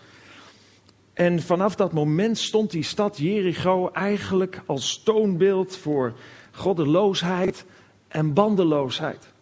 En 1.13 1.41
vanaf 1.41 1.75
dat 1.75 1.93
moment 1.93 2.38
stond 2.38 2.72
die 2.72 2.83
stad 2.83 3.17
Jericho 3.17 3.89
eigenlijk 3.91 4.62
als 4.65 5.03
toonbeeld 5.03 5.77
voor 5.77 6.13
goddeloosheid 6.51 7.65
en 8.07 8.33
bandeloosheid. 8.33 9.32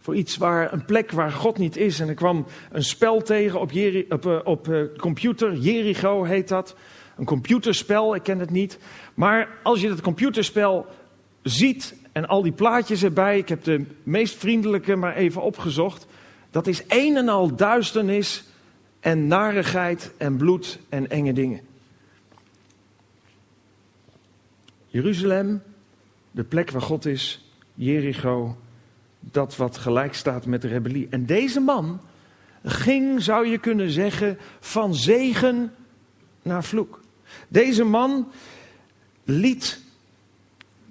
Voor 0.00 0.14
iets 0.14 0.36
waar, 0.36 0.72
een 0.72 0.84
plek 0.84 1.10
waar 1.10 1.32
God 1.32 1.58
niet 1.58 1.76
is. 1.76 2.00
En 2.00 2.08
er 2.08 2.14
kwam 2.14 2.46
een 2.70 2.84
spel 2.84 3.22
tegen 3.22 3.60
op, 3.60 3.72
op, 4.08 4.26
eh, 4.26 4.38
op 4.44 4.68
uh, 4.68 4.84
computer, 4.96 5.54
Jericho 5.54 6.24
heet 6.24 6.48
dat. 6.48 6.76
Een 7.16 7.24
computerspel, 7.24 8.14
ik 8.14 8.22
ken 8.22 8.38
het 8.38 8.50
niet. 8.50 8.78
Maar 9.14 9.48
als 9.62 9.80
je 9.80 9.88
dat 9.88 10.00
computerspel 10.00 10.86
ziet 11.42 11.94
en 12.12 12.26
al 12.26 12.42
die 12.42 12.52
plaatjes 12.52 13.02
erbij, 13.02 13.38
ik 13.38 13.48
heb 13.48 13.64
de 13.64 13.84
meest 14.02 14.34
vriendelijke 14.34 14.96
maar 14.96 15.16
even 15.16 15.42
opgezocht. 15.42 16.06
Dat 16.50 16.66
is 16.66 16.84
een 16.88 17.16
en 17.16 17.28
al 17.28 17.56
duisternis 17.56 18.44
en 19.00 19.26
narigheid 19.26 20.12
en 20.16 20.36
bloed 20.36 20.78
en 20.88 21.10
enge 21.10 21.32
dingen. 21.32 21.60
Jeruzalem, 24.86 25.62
de 26.30 26.44
plek 26.44 26.70
waar 26.70 26.82
God 26.82 27.06
is, 27.06 27.52
Jericho, 27.74 28.56
dat 29.20 29.56
wat 29.56 29.76
gelijk 29.76 30.14
staat 30.14 30.46
met 30.46 30.62
de 30.62 30.68
rebellie. 30.68 31.06
En 31.10 31.26
deze 31.26 31.60
man 31.60 32.00
ging, 32.64 33.22
zou 33.22 33.46
je 33.46 33.58
kunnen 33.58 33.90
zeggen, 33.90 34.38
van 34.60 34.94
zegen 34.94 35.74
naar 36.42 36.64
vloek. 36.64 37.00
Deze 37.48 37.84
man 37.84 38.32
liet 39.24 39.80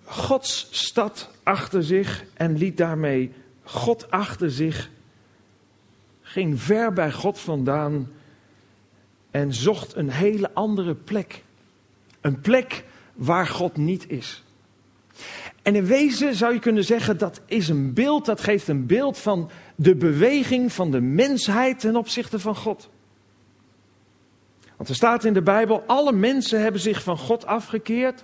Gods 0.03 0.67
stad 0.71 1.29
achter 1.43 1.83
zich 1.83 2.25
en 2.33 2.57
liet 2.57 2.77
daarmee 2.77 3.31
God 3.63 4.11
achter 4.11 4.51
zich 4.51 4.89
ging 6.29 6.61
ver 6.61 6.93
bij 6.93 7.11
God 7.11 7.39
vandaan 7.39 8.11
en 9.31 9.53
zocht 9.53 9.95
een 9.95 10.09
hele 10.09 10.53
andere 10.53 10.95
plek. 10.95 11.43
Een 12.21 12.41
plek 12.41 12.85
waar 13.13 13.47
God 13.47 13.77
niet 13.77 14.09
is. 14.09 14.43
En 15.61 15.75
in 15.75 15.85
wezen 15.85 16.35
zou 16.35 16.53
je 16.53 16.59
kunnen 16.59 16.83
zeggen 16.83 17.17
dat 17.17 17.41
is 17.45 17.69
een 17.69 17.93
beeld, 17.93 18.25
dat 18.25 18.41
geeft 18.41 18.67
een 18.67 18.85
beeld 18.85 19.17
van 19.17 19.49
de 19.75 19.95
beweging 19.95 20.73
van 20.73 20.91
de 20.91 21.01
mensheid 21.01 21.79
ten 21.79 21.95
opzichte 21.95 22.39
van 22.39 22.55
God. 22.55 22.89
Want 24.77 24.89
er 24.89 24.95
staat 24.95 25.23
in 25.23 25.33
de 25.33 25.41
Bijbel, 25.41 25.83
alle 25.87 26.11
mensen 26.11 26.61
hebben 26.61 26.81
zich 26.81 27.03
van 27.03 27.17
God 27.17 27.45
afgekeerd 27.45 28.23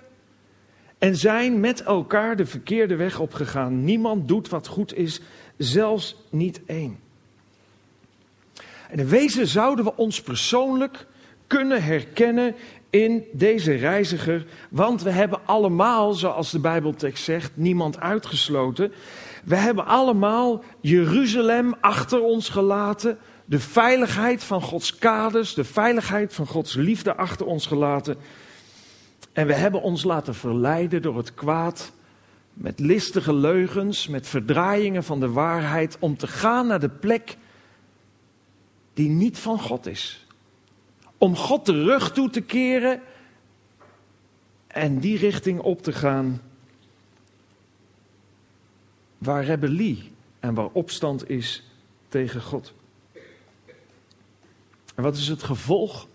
en 0.98 1.16
zijn 1.16 1.60
met 1.60 1.82
elkaar 1.82 2.36
de 2.36 2.46
verkeerde 2.46 2.96
weg 2.96 3.20
opgegaan. 3.20 3.84
Niemand 3.84 4.28
doet 4.28 4.48
wat 4.48 4.66
goed 4.66 4.94
is, 4.94 5.20
zelfs 5.56 6.16
niet 6.30 6.60
één. 6.66 6.98
En 8.90 8.98
in 8.98 9.08
wezen 9.08 9.46
zouden 9.46 9.84
we 9.84 9.96
ons 9.96 10.22
persoonlijk 10.22 11.06
kunnen 11.46 11.82
herkennen 11.82 12.54
in 13.02 13.24
deze 13.32 13.74
reiziger, 13.74 14.46
want 14.70 15.02
we 15.02 15.10
hebben 15.10 15.40
allemaal, 15.44 16.12
zoals 16.12 16.50
de 16.50 16.58
Bijbeltekst 16.58 17.24
zegt, 17.24 17.50
niemand 17.54 18.00
uitgesloten. 18.00 18.92
We 19.44 19.56
hebben 19.56 19.86
allemaal 19.86 20.64
Jeruzalem 20.80 21.74
achter 21.80 22.20
ons 22.22 22.48
gelaten, 22.48 23.18
de 23.44 23.60
veiligheid 23.60 24.44
van 24.44 24.62
Gods 24.62 24.98
kaders, 24.98 25.54
de 25.54 25.64
veiligheid 25.64 26.34
van 26.34 26.46
Gods 26.46 26.74
liefde 26.74 27.16
achter 27.16 27.46
ons 27.46 27.66
gelaten. 27.66 28.16
En 29.32 29.46
we 29.46 29.54
hebben 29.54 29.82
ons 29.82 30.04
laten 30.04 30.34
verleiden 30.34 31.02
door 31.02 31.16
het 31.16 31.34
kwaad, 31.34 31.92
met 32.52 32.80
listige 32.80 33.34
leugens, 33.34 34.08
met 34.08 34.26
verdraaiingen 34.26 35.04
van 35.04 35.20
de 35.20 35.30
waarheid, 35.30 35.96
om 36.00 36.16
te 36.16 36.26
gaan 36.26 36.66
naar 36.66 36.80
de 36.80 36.88
plek 36.88 37.36
die 38.94 39.08
niet 39.08 39.38
van 39.38 39.60
God 39.60 39.86
is. 39.86 40.25
Om 41.18 41.36
God 41.36 41.66
de 41.66 41.84
rug 41.84 42.12
toe 42.12 42.30
te 42.30 42.40
keren 42.40 43.02
en 44.66 44.98
die 44.98 45.18
richting 45.18 45.60
op 45.60 45.82
te 45.82 45.92
gaan 45.92 46.40
waar 49.18 49.44
rebellie 49.44 50.12
en 50.40 50.54
waar 50.54 50.68
opstand 50.72 51.30
is 51.30 51.62
tegen 52.08 52.42
God. 52.42 52.72
En 54.94 55.02
wat 55.02 55.16
is 55.16 55.28
het 55.28 55.42
gevolg? 55.42 56.08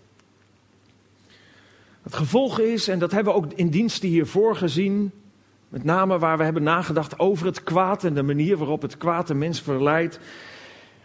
Het 2.02 2.14
gevolg 2.14 2.58
is, 2.58 2.88
en 2.88 2.98
dat 2.98 3.12
hebben 3.12 3.32
we 3.32 3.38
ook 3.38 3.52
in 3.52 3.68
diensten 3.68 4.08
hiervoor 4.08 4.56
gezien, 4.56 5.12
met 5.68 5.84
name 5.84 6.18
waar 6.18 6.38
we 6.38 6.44
hebben 6.44 6.62
nagedacht 6.62 7.18
over 7.18 7.46
het 7.46 7.62
kwaad 7.62 8.04
en 8.04 8.14
de 8.14 8.22
manier 8.22 8.56
waarop 8.56 8.82
het 8.82 8.96
kwaad 8.96 9.26
de 9.26 9.34
mens 9.34 9.60
verleidt. 9.60 10.18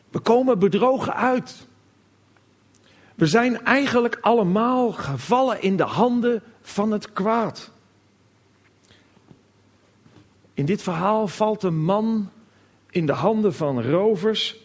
We 0.09 0.19
komen 0.19 0.59
bedrogen 0.59 1.15
uit. 1.15 1.67
We 3.17 3.25
zijn 3.25 3.63
eigenlijk 3.63 4.17
allemaal 4.21 4.91
gevallen 4.91 5.61
in 5.61 5.77
de 5.77 5.83
handen 5.83 6.41
van 6.61 6.91
het 6.91 7.13
kwaad. 7.13 7.71
In 10.53 10.65
dit 10.65 10.81
verhaal 10.81 11.27
valt 11.27 11.63
een 11.63 11.83
man 11.83 12.29
in 12.89 13.05
de 13.05 13.13
handen 13.13 13.53
van 13.53 13.81
rovers, 13.81 14.55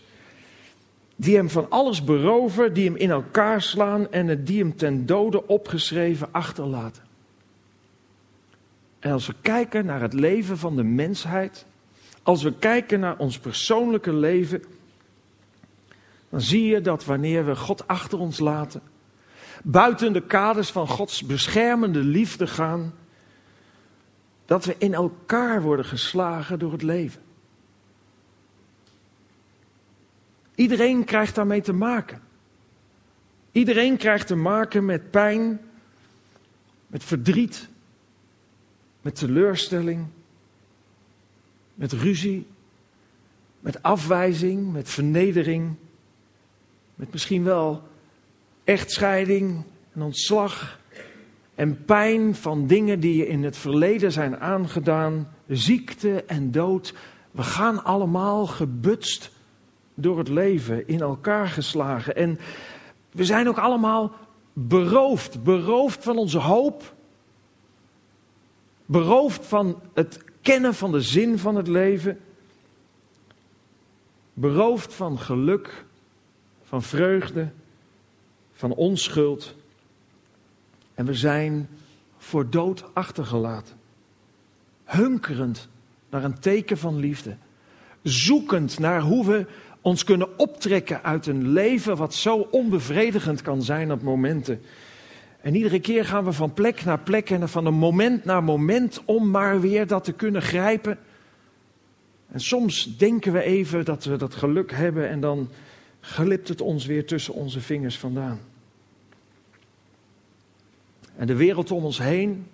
die 1.16 1.36
hem 1.36 1.50
van 1.50 1.70
alles 1.70 2.04
beroven, 2.04 2.74
die 2.74 2.84
hem 2.84 2.96
in 2.96 3.10
elkaar 3.10 3.62
slaan 3.62 4.10
en 4.10 4.44
die 4.44 4.58
hem 4.58 4.76
ten 4.76 5.06
dode 5.06 5.46
opgeschreven 5.46 6.28
achterlaten. 6.30 7.02
En 8.98 9.12
als 9.12 9.26
we 9.26 9.34
kijken 9.40 9.86
naar 9.86 10.00
het 10.00 10.12
leven 10.12 10.58
van 10.58 10.76
de 10.76 10.82
mensheid, 10.82 11.66
als 12.22 12.42
we 12.42 12.52
kijken 12.58 13.00
naar 13.00 13.18
ons 13.18 13.38
persoonlijke 13.38 14.12
leven, 14.12 14.64
dan 16.32 16.40
zie 16.40 16.64
je 16.66 16.80
dat 16.80 17.04
wanneer 17.04 17.46
we 17.46 17.56
God 17.56 17.86
achter 17.86 18.18
ons 18.18 18.38
laten, 18.38 18.82
buiten 19.62 20.12
de 20.12 20.22
kaders 20.22 20.70
van 20.70 20.88
Gods 20.88 21.22
beschermende 21.22 21.98
liefde 21.98 22.46
gaan, 22.46 22.94
dat 24.44 24.64
we 24.64 24.74
in 24.78 24.94
elkaar 24.94 25.62
worden 25.62 25.84
geslagen 25.84 26.58
door 26.58 26.72
het 26.72 26.82
leven. 26.82 27.22
Iedereen 30.54 31.04
krijgt 31.04 31.34
daarmee 31.34 31.60
te 31.60 31.72
maken. 31.72 32.22
Iedereen 33.50 33.96
krijgt 33.96 34.26
te 34.26 34.36
maken 34.36 34.84
met 34.84 35.10
pijn, 35.10 35.60
met 36.86 37.04
verdriet, 37.04 37.68
met 39.00 39.14
teleurstelling, 39.14 40.06
met 41.74 41.92
ruzie, 41.92 42.46
met 43.60 43.82
afwijzing, 43.82 44.72
met 44.72 44.88
vernedering, 44.88 45.76
met 47.02 47.12
misschien 47.12 47.44
wel 47.44 47.82
echtscheiding 48.64 49.64
en 49.92 50.02
ontslag 50.02 50.78
en 51.54 51.84
pijn 51.84 52.34
van 52.34 52.66
dingen 52.66 53.00
die 53.00 53.16
je 53.16 53.26
in 53.26 53.44
het 53.44 53.56
verleden 53.56 54.12
zijn 54.12 54.40
aangedaan, 54.40 55.34
ziekte 55.48 56.24
en 56.24 56.50
dood. 56.50 56.94
We 57.30 57.42
gaan 57.42 57.84
allemaal 57.84 58.46
gebutst 58.46 59.30
door 59.94 60.18
het 60.18 60.28
leven, 60.28 60.88
in 60.88 61.00
elkaar 61.00 61.48
geslagen. 61.48 62.16
En 62.16 62.38
we 63.10 63.24
zijn 63.24 63.48
ook 63.48 63.58
allemaal 63.58 64.12
beroofd, 64.52 65.42
beroofd 65.42 66.04
van 66.04 66.16
onze 66.16 66.38
hoop, 66.38 66.94
beroofd 68.86 69.46
van 69.46 69.80
het 69.94 70.24
kennen 70.42 70.74
van 70.74 70.92
de 70.92 71.00
zin 71.00 71.38
van 71.38 71.56
het 71.56 71.68
leven, 71.68 72.20
beroofd 74.32 74.94
van 74.94 75.18
geluk, 75.18 75.84
van 76.72 76.82
vreugde, 76.82 77.48
van 78.52 78.74
onschuld. 78.74 79.54
En 80.94 81.06
we 81.06 81.14
zijn 81.14 81.68
voor 82.18 82.50
dood 82.50 82.84
achtergelaten. 82.92 83.74
Hunkerend 84.84 85.68
naar 86.10 86.24
een 86.24 86.38
teken 86.38 86.78
van 86.78 86.98
liefde. 86.98 87.36
Zoekend 88.02 88.78
naar 88.78 89.00
hoe 89.00 89.26
we 89.26 89.46
ons 89.80 90.04
kunnen 90.04 90.38
optrekken 90.38 91.02
uit 91.02 91.26
een 91.26 91.48
leven 91.48 91.96
wat 91.96 92.14
zo 92.14 92.48
onbevredigend 92.50 93.42
kan 93.42 93.62
zijn 93.62 93.92
op 93.92 94.02
momenten. 94.02 94.60
En 95.40 95.54
iedere 95.54 95.80
keer 95.80 96.04
gaan 96.04 96.24
we 96.24 96.32
van 96.32 96.54
plek 96.54 96.84
naar 96.84 97.00
plek 97.00 97.30
en 97.30 97.48
van 97.48 97.66
een 97.66 97.74
moment 97.74 98.24
naar 98.24 98.44
moment 98.44 99.02
om 99.04 99.30
maar 99.30 99.60
weer 99.60 99.86
dat 99.86 100.04
te 100.04 100.12
kunnen 100.12 100.42
grijpen. 100.42 100.98
En 102.30 102.40
soms 102.40 102.96
denken 102.96 103.32
we 103.32 103.42
even 103.42 103.84
dat 103.84 104.04
we 104.04 104.16
dat 104.16 104.34
geluk 104.34 104.72
hebben 104.72 105.08
en 105.08 105.20
dan 105.20 105.48
glipt 106.02 106.48
het 106.48 106.60
ons 106.60 106.86
weer 106.86 107.06
tussen 107.06 107.34
onze 107.34 107.60
vingers 107.60 107.98
vandaan. 107.98 108.40
En 111.16 111.26
de 111.26 111.36
wereld 111.36 111.70
om 111.70 111.84
ons 111.84 111.98
heen, 111.98 112.46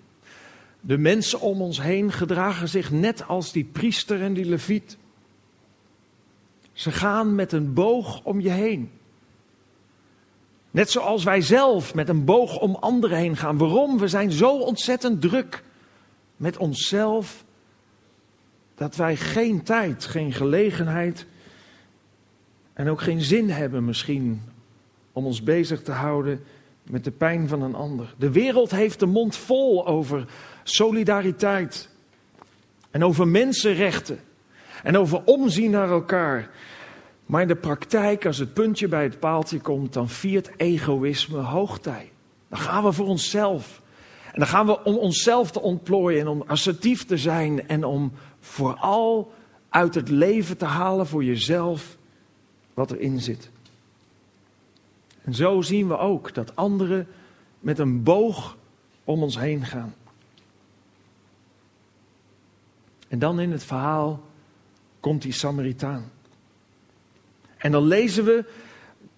de 0.81 0.99
mensen 0.99 1.41
om 1.41 1.63
ons 1.63 1.83
heen 1.83 2.13
gedragen 2.13 2.69
zich 2.69 2.91
net 2.91 3.27
als 3.27 3.53
die 3.53 3.65
priester 3.65 4.23
en 4.23 4.35
die 4.35 4.45
leviet. 4.45 4.97
Ze 6.73 6.93
gaan 6.93 7.35
met 7.35 7.53
een 7.53 7.73
boog 7.73 8.25
om 8.25 8.41
je 8.41 8.51
heen. 8.51 8.91
Net 10.71 10.91
zoals 10.91 11.25
wij 11.25 11.41
zelf 11.41 11.95
met 11.95 12.09
een 12.09 12.25
boog 12.25 12.59
om 12.59 12.75
anderen 12.75 13.19
heen 13.19 13.37
gaan. 13.37 13.59
Waarom? 13.59 13.99
We 13.99 14.09
zijn 14.09 14.33
zo 14.33 14.59
ontzettend 14.59 15.21
druk 15.21 15.63
met 16.37 16.57
onszelf 16.57 17.45
dat 18.75 18.97
wij 18.97 19.17
geen 19.17 19.63
tijd, 19.63 20.05
geen 20.05 20.33
gelegenheid 20.33 21.27
en 22.79 22.89
ook 22.89 23.01
geen 23.01 23.21
zin 23.21 23.51
hebben 23.51 23.85
misschien 23.85 24.43
om 25.13 25.27
ons 25.27 25.43
bezig 25.43 25.83
te 25.83 25.93
houden 25.93 26.45
met 26.83 27.05
de 27.05 27.11
pijn 27.11 27.49
van 27.49 27.63
een 27.63 27.75
ander. 27.75 28.15
De 28.19 28.31
wereld 28.31 28.71
heeft 28.71 29.01
de 29.01 29.07
mond 29.07 29.37
vol 29.37 29.87
over 29.87 30.25
solidariteit 30.63 31.89
en 32.91 33.05
over 33.05 33.29
mensenrechten 33.29 34.21
en 34.83 34.97
over 34.97 35.23
omzien 35.25 35.71
naar 35.71 35.91
elkaar. 35.91 36.51
Maar 37.27 37.43
in 37.43 37.49
de 37.49 37.57
praktijk, 37.57 38.27
als 38.27 38.39
het 38.39 38.53
puntje 38.53 38.89
bij 38.89 39.03
het 39.03 39.19
paaltje 39.19 39.61
komt, 39.61 39.93
dan 39.93 40.09
viert 40.09 40.51
egoïsme 40.57 41.39
hoogtij. 41.39 42.11
Dan 42.49 42.59
gaan 42.59 42.85
we 42.85 42.93
voor 42.93 43.07
onszelf. 43.07 43.83
En 44.33 44.39
dan 44.39 44.49
gaan 44.49 44.67
we 44.67 44.85
om 44.85 44.97
onszelf 44.97 45.51
te 45.51 45.61
ontplooien 45.61 46.21
en 46.21 46.29
om 46.29 46.45
assertief 46.47 47.05
te 47.05 47.17
zijn 47.17 47.69
en 47.69 47.85
om 47.85 48.13
vooral 48.41 49.33
uit 49.69 49.95
het 49.95 50.09
leven 50.09 50.57
te 50.57 50.65
halen 50.65 51.07
voor 51.07 51.25
jezelf 51.25 51.98
wat 52.79 52.91
erin 52.91 53.21
zit. 53.21 53.51
En 55.23 55.35
zo 55.35 55.63
zien 55.63 55.89
we 55.89 55.99
ook 55.99 56.35
dat 56.35 56.57
anderen 56.57 57.07
met 57.61 57.79
een 57.79 58.03
boog 58.03 58.57
om 59.05 59.23
ons 59.23 59.39
heen 59.39 59.65
gaan. 59.65 59.95
En 63.09 63.19
dan 63.19 63.41
in 63.41 63.51
het 63.51 63.65
verhaal 63.65 64.23
komt 65.01 65.23
die 65.23 65.33
Samaritaan. 65.33 66.11
En 67.57 67.73
dan 67.73 67.87
lezen 67.87 68.25
we, 68.25 68.45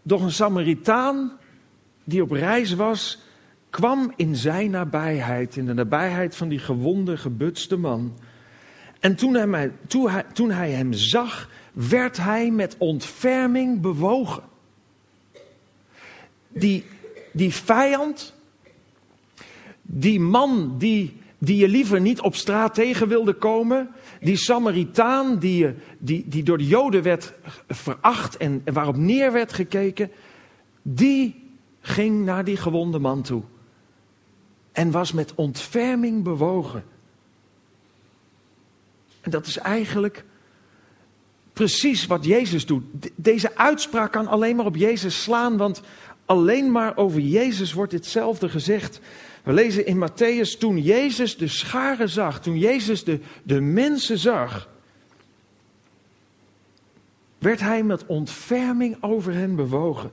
doch 0.02 0.22
een 0.22 0.32
Samaritaan 0.32 1.32
die 2.04 2.22
op 2.22 2.30
reis 2.30 2.74
was, 2.74 3.18
kwam 3.70 4.12
in 4.16 4.36
zijn 4.36 4.70
nabijheid, 4.70 5.56
in 5.56 5.66
de 5.66 5.74
nabijheid 5.74 6.36
van 6.36 6.48
die 6.48 6.58
gewonde, 6.58 7.16
gebutste 7.16 7.76
man. 7.76 8.18
En 9.00 9.16
toen 9.16 9.34
hij, 9.34 9.70
toen 10.32 10.50
hij, 10.50 10.70
hem 10.70 10.92
zag, 10.92 11.48
werd 11.72 12.16
hij 12.16 12.50
met 12.50 12.74
ontferming 12.78 13.80
bewogen. 13.80 14.42
Die, 16.48 16.84
die 17.32 17.54
vijand, 17.54 18.34
die 19.82 20.20
man 20.20 20.74
die, 20.78 21.16
die 21.38 21.56
je 21.56 21.68
liever 21.68 22.00
niet 22.00 22.20
op 22.20 22.34
straat 22.34 22.74
tegen 22.74 23.08
wilde 23.08 23.32
komen, 23.32 23.90
die 24.20 24.36
Samaritaan 24.36 25.38
die, 25.38 25.74
die, 25.98 26.28
die 26.28 26.42
door 26.42 26.58
de 26.58 26.66
Joden 26.66 27.02
werd 27.02 27.32
veracht 27.68 28.36
en 28.36 28.62
waarop 28.72 28.96
neer 28.96 29.32
werd 29.32 29.52
gekeken, 29.52 30.10
die 30.82 31.48
ging 31.80 32.24
naar 32.24 32.44
die 32.44 32.56
gewonde 32.56 32.98
man 32.98 33.22
toe. 33.22 33.42
En 34.72 34.90
was 34.90 35.12
met 35.12 35.34
ontferming 35.34 36.22
bewogen. 36.22 36.84
En 39.20 39.30
dat 39.30 39.46
is 39.46 39.56
eigenlijk 39.56 40.24
precies 41.52 42.06
wat 42.06 42.24
Jezus 42.24 42.66
doet. 42.66 42.84
Deze 43.14 43.56
uitspraak 43.56 44.12
kan 44.12 44.26
alleen 44.26 44.56
maar 44.56 44.66
op 44.66 44.76
Jezus 44.76 45.22
slaan, 45.22 45.56
want 45.56 45.82
alleen 46.24 46.70
maar 46.70 46.96
over 46.96 47.20
Jezus 47.20 47.72
wordt 47.72 47.92
hetzelfde 47.92 48.48
gezegd. 48.48 49.00
We 49.42 49.52
lezen 49.52 49.86
in 49.86 50.08
Matthäus, 50.08 50.58
toen 50.58 50.78
Jezus 50.78 51.36
de 51.36 51.48
scharen 51.48 52.08
zag, 52.08 52.40
toen 52.40 52.58
Jezus 52.58 53.04
de, 53.04 53.20
de 53.42 53.60
mensen 53.60 54.18
zag, 54.18 54.68
werd 57.38 57.60
hij 57.60 57.82
met 57.82 58.06
ontferming 58.06 58.96
over 59.00 59.32
hen 59.32 59.56
bewogen. 59.56 60.10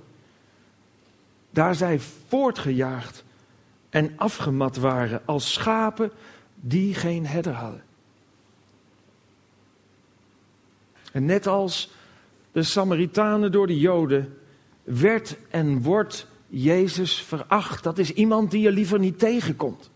Daar 1.49 1.75
zij 1.75 1.99
voortgejaagd 2.27 3.23
en 3.89 4.13
afgemat 4.15 4.77
waren 4.77 5.21
als 5.25 5.53
schapen 5.53 6.11
die 6.55 6.93
geen 6.93 7.25
herder 7.25 7.53
hadden. 7.53 7.83
En 11.11 11.25
net 11.25 11.47
als 11.47 11.91
de 12.51 12.63
Samaritanen 12.63 13.51
door 13.51 13.67
de 13.67 13.79
Joden 13.79 14.37
werd 14.83 15.35
en 15.49 15.81
wordt 15.81 16.27
Jezus 16.47 17.21
veracht. 17.21 17.83
Dat 17.83 17.97
is 17.97 18.13
iemand 18.13 18.51
die 18.51 18.61
je 18.61 18.71
liever 18.71 18.99
niet 18.99 19.19
tegenkomt. 19.19 19.89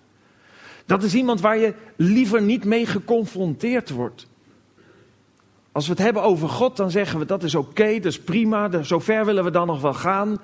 Dat 0.86 1.04
is 1.04 1.14
iemand 1.14 1.42
waar 1.42 1.58
je 1.58 1.74
liever 1.96 2.42
niet 2.42 2.66
mee 2.66 2.86
geconfronteerd 2.86 3.90
wordt. 3.90 4.28
Als 5.72 5.86
we 5.86 5.92
het 5.92 6.02
hebben 6.02 6.24
over 6.24 6.50
God, 6.50 6.78
dan 6.78 6.92
zeggen 6.92 7.20
we 7.20 7.26
dat 7.26 7.44
is 7.44 7.56
oké, 7.56 7.94
dat 7.94 8.06
is 8.06 8.20
prima, 8.20 8.84
zover 8.84 9.26
willen 9.26 9.44
we 9.44 9.52
dan 9.52 9.68
nog 9.68 9.82
wel 9.82 9.94
gaan. 9.94 10.40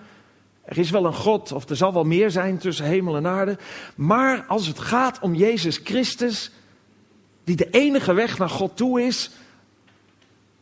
Er 0.64 0.78
is 0.78 0.90
wel 0.90 1.06
een 1.06 1.14
God, 1.14 1.52
of 1.52 1.70
er 1.70 1.76
zal 1.76 1.94
wel 1.94 2.04
meer 2.04 2.32
zijn 2.32 2.58
tussen 2.58 2.86
hemel 2.86 3.16
en 3.16 3.28
aarde. 3.28 3.58
Maar 3.96 4.46
als 4.48 4.68
het 4.68 4.80
gaat 4.80 5.20
om 5.20 5.36
Jezus 5.36 5.82
Christus, 5.84 6.52
die 7.44 7.56
de 7.56 7.70
enige 7.70 8.14
weg 8.14 8.38
naar 8.38 8.50
God 8.50 8.78
toe 8.78 9.02
is, 9.02 9.32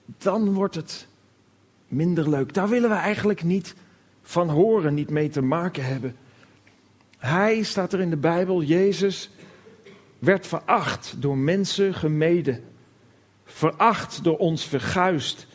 dan 0.06 0.54
wordt 0.54 0.76
het 0.76 1.08
minder 1.88 2.30
leuk. 2.30 2.54
Daar 2.54 2.70
willen 2.70 2.90
we 2.90 2.96
eigenlijk 2.96 3.44
niet 3.44 3.76
van 4.22 4.50
horen, 4.50 4.94
niet 4.94 5.10
mee 5.10 5.30
te 5.30 5.42
maken 5.42 5.86
hebben. 5.86 6.16
Hij, 7.18 7.64
staat 7.64 7.94
er 7.94 8.00
in 8.00 8.10
de 8.10 8.18
Bijbel, 8.18 8.64
Jezus, 8.64 9.30
werd 10.20 10.48
veracht 10.48 11.16
door 11.20 11.38
mensen 11.38 11.94
gemeden. 11.94 12.64
Veracht 13.46 14.24
door 14.24 14.38
ons 14.38 14.66
verguist 14.66 15.48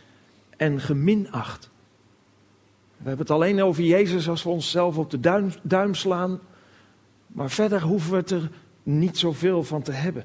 en 0.56 0.80
geminacht. 0.80 1.70
We 2.96 3.08
hebben 3.08 3.26
het 3.26 3.34
alleen 3.34 3.62
over 3.62 3.82
Jezus 3.82 4.28
als 4.28 4.42
we 4.42 4.48
onszelf 4.48 4.98
op 4.98 5.10
de 5.10 5.20
duim, 5.20 5.52
duim 5.62 5.94
slaan. 5.94 6.40
Maar 7.26 7.50
verder 7.50 7.82
hoeven 7.82 8.10
we 8.10 8.16
het 8.16 8.30
er 8.30 8.50
niet 8.82 9.18
zoveel 9.18 9.62
van 9.62 9.82
te 9.82 9.92
hebben. 9.92 10.24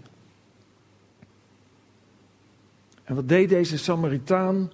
En 3.06 3.16
wat 3.16 3.28
deed 3.28 3.50
deze 3.50 3.78
Samaritaan? 3.78 4.72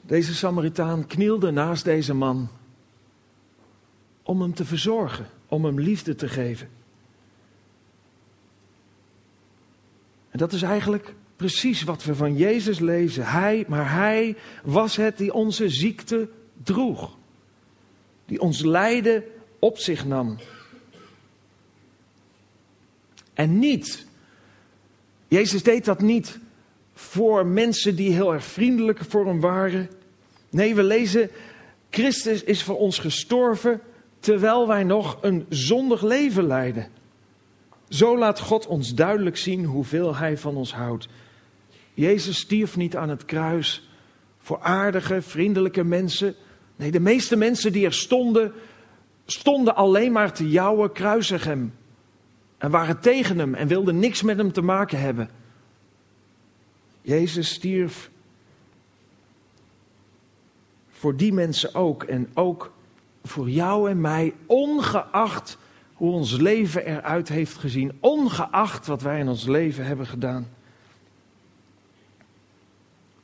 Deze 0.00 0.34
Samaritaan 0.34 1.06
knielde 1.06 1.50
naast 1.50 1.84
deze 1.84 2.14
man 2.14 2.48
om 4.22 4.40
hem 4.40 4.54
te 4.54 4.64
verzorgen, 4.64 5.26
om 5.48 5.64
hem 5.64 5.80
liefde 5.80 6.14
te 6.14 6.28
geven. 6.28 6.68
En 10.30 10.38
dat 10.38 10.52
is 10.52 10.62
eigenlijk 10.62 11.14
precies 11.36 11.82
wat 11.82 12.04
we 12.04 12.14
van 12.14 12.36
Jezus 12.36 12.78
lezen. 12.78 13.26
Hij, 13.26 13.64
maar 13.68 13.92
hij 13.92 14.36
was 14.64 14.96
het 14.96 15.18
die 15.18 15.32
onze 15.32 15.68
ziekte 15.68 16.28
droeg. 16.62 17.16
Die 18.24 18.40
ons 18.40 18.62
lijden 18.62 19.24
op 19.58 19.78
zich 19.78 20.04
nam. 20.04 20.38
En 23.34 23.58
niet, 23.58 24.06
Jezus 25.28 25.62
deed 25.62 25.84
dat 25.84 26.00
niet 26.00 26.38
voor 26.94 27.46
mensen 27.46 27.96
die 27.96 28.12
heel 28.12 28.32
erg 28.32 28.44
vriendelijk 28.44 29.00
voor 29.08 29.26
hem 29.26 29.40
waren. 29.40 29.90
Nee, 30.50 30.74
we 30.74 30.82
lezen, 30.82 31.30
Christus 31.90 32.42
is 32.44 32.62
voor 32.62 32.78
ons 32.78 32.98
gestorven 32.98 33.80
terwijl 34.20 34.68
wij 34.68 34.84
nog 34.84 35.18
een 35.20 35.46
zondig 35.48 36.02
leven 36.02 36.46
leiden. 36.46 36.88
Zo 37.88 38.18
laat 38.18 38.40
God 38.40 38.66
ons 38.66 38.94
duidelijk 38.94 39.36
zien 39.36 39.64
hoeveel 39.64 40.16
Hij 40.16 40.38
van 40.38 40.56
ons 40.56 40.74
houdt. 40.74 41.08
Jezus 41.94 42.38
stierf 42.38 42.76
niet 42.76 42.96
aan 42.96 43.08
het 43.08 43.24
kruis 43.24 43.88
voor 44.38 44.60
aardige, 44.60 45.22
vriendelijke 45.22 45.84
mensen. 45.84 46.34
Nee, 46.76 46.90
de 46.90 47.00
meeste 47.00 47.36
mensen 47.36 47.72
die 47.72 47.84
er 47.84 47.94
stonden, 47.94 48.52
stonden 49.26 49.76
alleen 49.76 50.12
maar 50.12 50.32
te 50.32 50.50
jouwen, 50.50 50.92
kruisig 50.92 51.44
hem. 51.44 51.72
En 52.58 52.70
waren 52.70 53.00
tegen 53.00 53.38
hem 53.38 53.54
en 53.54 53.68
wilden 53.68 53.98
niks 53.98 54.22
met 54.22 54.36
hem 54.36 54.52
te 54.52 54.62
maken 54.62 55.00
hebben. 55.00 55.30
Jezus 57.02 57.48
stierf 57.48 58.10
voor 60.90 61.16
die 61.16 61.32
mensen 61.32 61.74
ook. 61.74 62.02
En 62.02 62.30
ook 62.34 62.72
voor 63.22 63.50
jou 63.50 63.90
en 63.90 64.00
mij, 64.00 64.34
ongeacht 64.46 65.58
hoe 65.94 66.12
ons 66.12 66.32
leven 66.32 66.86
eruit 66.86 67.28
heeft 67.28 67.54
gezien, 67.54 67.92
ongeacht 68.00 68.86
wat 68.86 69.02
wij 69.02 69.18
in 69.18 69.28
ons 69.28 69.46
leven 69.46 69.86
hebben 69.86 70.06
gedaan. 70.06 70.48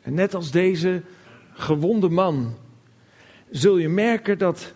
En 0.00 0.14
net 0.14 0.34
als 0.34 0.50
deze 0.50 1.02
gewonde 1.52 2.08
man, 2.08 2.56
zul 3.50 3.76
je 3.76 3.88
merken 3.88 4.38
dat 4.38 4.74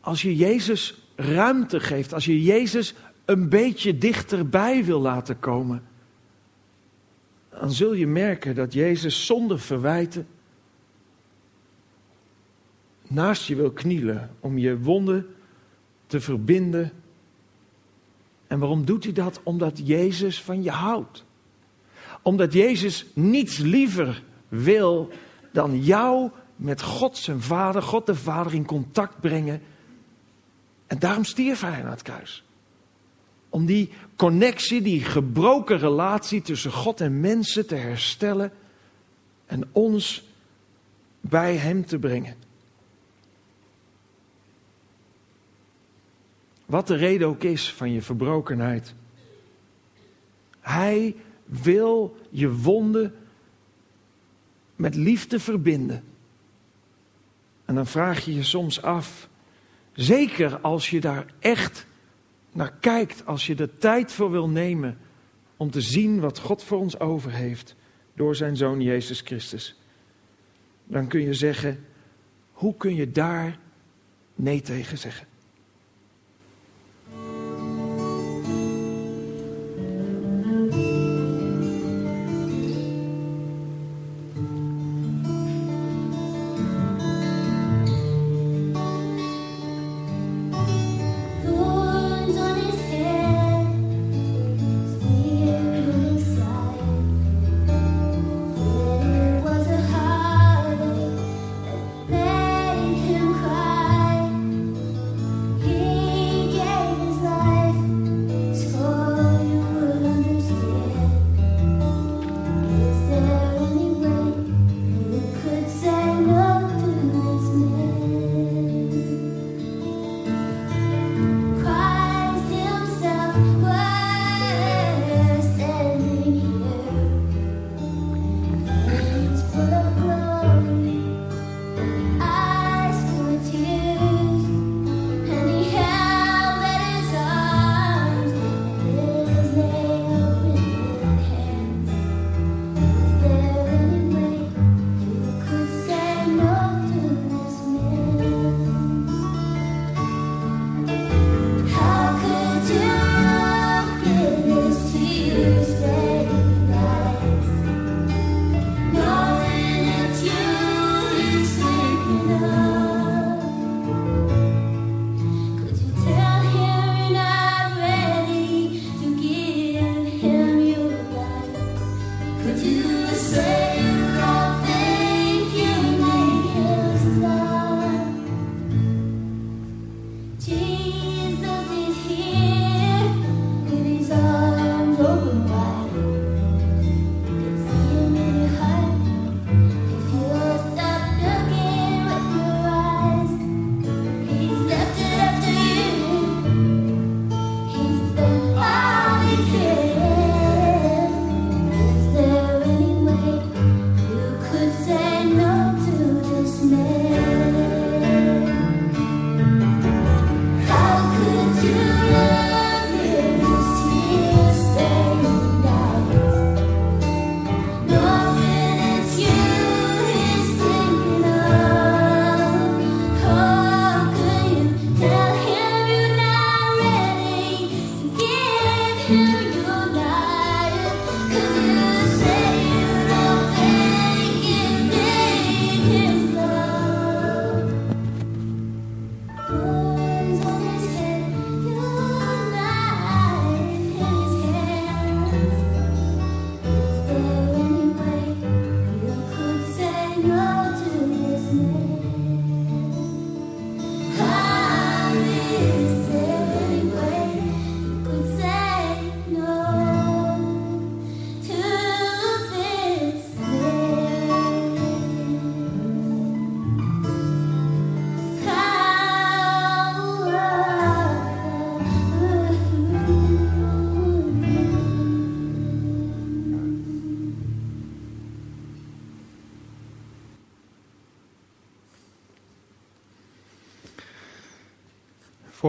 als 0.00 0.22
je 0.22 0.36
Jezus 0.36 1.03
ruimte 1.16 1.80
geeft, 1.80 2.12
als 2.12 2.24
je 2.24 2.42
Jezus 2.42 2.94
een 3.24 3.48
beetje 3.48 3.98
dichterbij 3.98 4.84
wil 4.84 5.00
laten 5.00 5.38
komen, 5.38 5.82
dan 7.50 7.72
zul 7.72 7.92
je 7.92 8.06
merken 8.06 8.54
dat 8.54 8.72
Jezus 8.72 9.26
zonder 9.26 9.60
verwijten 9.60 10.26
naast 13.08 13.46
je 13.46 13.54
wil 13.54 13.70
knielen 13.70 14.30
om 14.40 14.58
je 14.58 14.78
wonden 14.78 15.26
te 16.06 16.20
verbinden. 16.20 16.92
En 18.46 18.58
waarom 18.58 18.84
doet 18.84 19.04
hij 19.04 19.12
dat? 19.12 19.40
Omdat 19.42 19.86
Jezus 19.86 20.42
van 20.42 20.62
je 20.62 20.70
houdt. 20.70 21.24
Omdat 22.22 22.52
Jezus 22.52 23.06
niets 23.14 23.58
liever 23.58 24.22
wil 24.48 25.10
dan 25.52 25.82
jou 25.82 26.30
met 26.56 26.82
God 26.82 27.16
zijn 27.16 27.40
Vader, 27.40 27.82
God 27.82 28.06
de 28.06 28.14
Vader 28.14 28.54
in 28.54 28.64
contact 28.64 29.20
brengen. 29.20 29.62
En 30.94 31.00
daarom 31.00 31.24
stierf 31.24 31.60
hij 31.60 31.84
aan 31.84 31.90
het 31.90 32.02
kruis. 32.02 32.44
Om 33.48 33.66
die 33.66 33.92
connectie, 34.16 34.82
die 34.82 35.04
gebroken 35.04 35.78
relatie 35.78 36.42
tussen 36.42 36.72
God 36.72 37.00
en 37.00 37.20
mensen 37.20 37.66
te 37.66 37.74
herstellen 37.74 38.52
en 39.46 39.68
ons 39.72 40.24
bij 41.20 41.56
Hem 41.56 41.86
te 41.86 41.98
brengen. 41.98 42.36
Wat 46.66 46.86
de 46.86 46.96
reden 46.96 47.28
ook 47.28 47.42
is 47.42 47.72
van 47.72 47.92
je 47.92 48.02
verbrokenheid. 48.02 48.94
Hij 50.60 51.16
wil 51.44 52.16
je 52.30 52.52
wonden 52.52 53.14
met 54.76 54.94
liefde 54.94 55.40
verbinden. 55.40 56.04
En 57.64 57.74
dan 57.74 57.86
vraag 57.86 58.24
je 58.24 58.34
je 58.34 58.42
soms 58.42 58.82
af, 58.82 59.28
zeker 59.94 60.60
als 60.60 60.90
je 60.90 61.00
daar 61.00 61.26
echt 61.38 61.86
naar 62.52 62.72
kijkt, 62.80 63.26
als 63.26 63.46
je 63.46 63.54
de 63.54 63.76
tijd 63.78 64.12
voor 64.12 64.30
wil 64.30 64.48
nemen 64.48 64.98
om 65.56 65.70
te 65.70 65.80
zien 65.80 66.20
wat 66.20 66.38
God 66.38 66.62
voor 66.62 66.78
ons 66.78 67.00
over 67.00 67.32
heeft 67.32 67.74
door 68.14 68.36
zijn 68.36 68.56
zoon 68.56 68.80
Jezus 68.80 69.20
Christus, 69.20 69.80
dan 70.84 71.08
kun 71.08 71.20
je 71.20 71.34
zeggen, 71.34 71.84
hoe 72.52 72.76
kun 72.76 72.94
je 72.94 73.10
daar 73.10 73.58
nee 74.34 74.60
tegen 74.60 74.98
zeggen? 74.98 75.26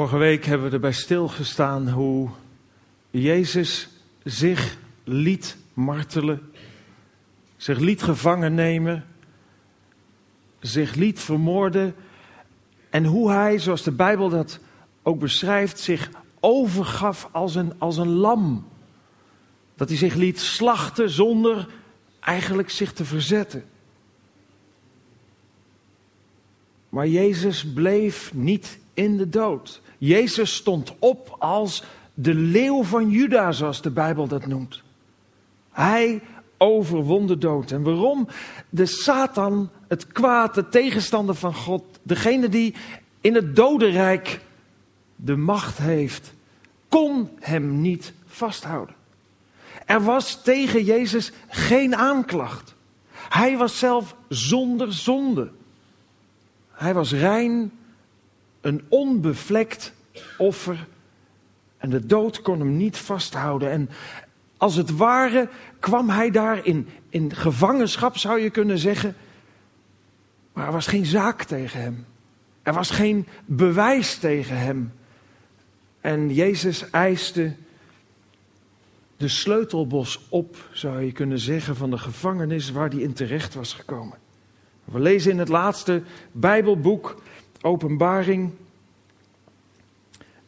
Vorige 0.05 0.23
week 0.23 0.45
hebben 0.45 0.67
we 0.67 0.73
erbij 0.73 0.91
stilgestaan 0.91 1.89
hoe 1.89 2.29
Jezus 3.09 3.89
zich 4.23 4.77
liet 5.03 5.57
martelen, 5.73 6.51
zich 7.57 7.79
liet 7.79 8.03
gevangen 8.03 8.53
nemen, 8.53 9.05
zich 10.59 10.95
liet 10.95 11.19
vermoorden 11.19 11.95
en 12.89 13.05
hoe 13.05 13.31
hij, 13.31 13.59
zoals 13.59 13.83
de 13.83 13.91
Bijbel 13.91 14.29
dat 14.29 14.59
ook 15.03 15.19
beschrijft, 15.19 15.79
zich 15.79 16.09
overgaf 16.39 17.29
als 17.31 17.55
een, 17.55 17.73
als 17.77 17.97
een 17.97 18.13
lam. 18.13 18.67
Dat 19.75 19.89
hij 19.89 19.97
zich 19.97 20.15
liet 20.15 20.39
slachten 20.39 21.09
zonder 21.09 21.67
eigenlijk 22.19 22.69
zich 22.69 22.93
te 22.93 23.05
verzetten. 23.05 23.63
Maar 26.89 27.07
Jezus 27.07 27.73
bleef 27.73 28.33
niet 28.33 28.79
in 28.93 29.17
de 29.17 29.29
dood. 29.29 29.81
Jezus 30.05 30.55
stond 30.55 30.93
op 30.99 31.35
als 31.39 31.83
de 32.13 32.33
leeuw 32.33 32.83
van 32.83 33.09
Juda, 33.09 33.51
zoals 33.51 33.81
de 33.81 33.91
Bijbel 33.91 34.27
dat 34.27 34.45
noemt. 34.45 34.81
Hij 35.71 36.21
overwon 36.57 37.27
de 37.27 37.37
dood. 37.37 37.71
En 37.71 37.83
waarom? 37.83 38.27
De 38.69 38.85
Satan, 38.85 39.69
het 39.87 40.07
kwaad, 40.07 40.55
de 40.55 40.69
tegenstander 40.69 41.35
van 41.35 41.53
God, 41.53 41.83
degene 42.03 42.49
die 42.49 42.75
in 43.21 43.35
het 43.35 43.55
dodenrijk 43.55 44.41
de 45.15 45.35
macht 45.35 45.77
heeft, 45.77 46.33
kon 46.89 47.29
hem 47.39 47.81
niet 47.81 48.13
vasthouden. 48.25 48.95
Er 49.85 50.01
was 50.03 50.43
tegen 50.43 50.83
Jezus 50.83 51.31
geen 51.47 51.95
aanklacht. 51.95 52.75
Hij 53.13 53.57
was 53.57 53.79
zelf 53.79 54.15
zonder 54.29 54.93
zonde. 54.93 55.51
Hij 56.71 56.93
was 56.93 57.11
rein 57.11 57.71
een 58.61 58.85
onbevlekt 58.89 59.93
offer. 60.38 60.88
En 61.78 61.89
de 61.89 62.06
dood 62.06 62.41
kon 62.41 62.60
hem 62.60 62.78
niet 62.78 62.97
vasthouden. 62.97 63.71
En 63.71 63.89
als 64.58 64.75
het 64.75 64.97
ware 64.97 65.49
kwam 65.80 66.10
hij 66.10 66.32
daar 66.32 66.65
in, 66.65 66.88
in 67.10 67.36
gevangenschap, 67.36 68.17
zou 68.17 68.39
je 68.39 68.49
kunnen 68.49 68.78
zeggen. 68.78 69.15
Maar 70.54 70.65
er 70.65 70.71
was 70.71 70.88
geen 70.88 71.06
zaak 71.06 71.43
tegen 71.43 71.82
hem. 71.82 72.06
Er 72.62 72.73
was 72.73 72.89
geen 72.89 73.28
bewijs 73.45 74.17
tegen 74.17 74.58
hem. 74.58 74.93
En 76.01 76.34
Jezus 76.34 76.89
eiste 76.89 77.56
de 79.17 79.28
sleutelbos 79.28 80.25
op, 80.30 80.69
zou 80.71 81.01
je 81.01 81.12
kunnen 81.12 81.39
zeggen, 81.39 81.75
van 81.75 81.89
de 81.89 81.97
gevangenis 81.97 82.71
waar 82.71 82.89
hij 82.89 82.99
in 82.99 83.13
terecht 83.13 83.54
was 83.54 83.73
gekomen. 83.73 84.17
We 84.84 84.99
lezen 84.99 85.32
in 85.32 85.39
het 85.39 85.49
laatste 85.49 86.01
Bijbelboek 86.32 87.21
Openbaring. 87.62 88.51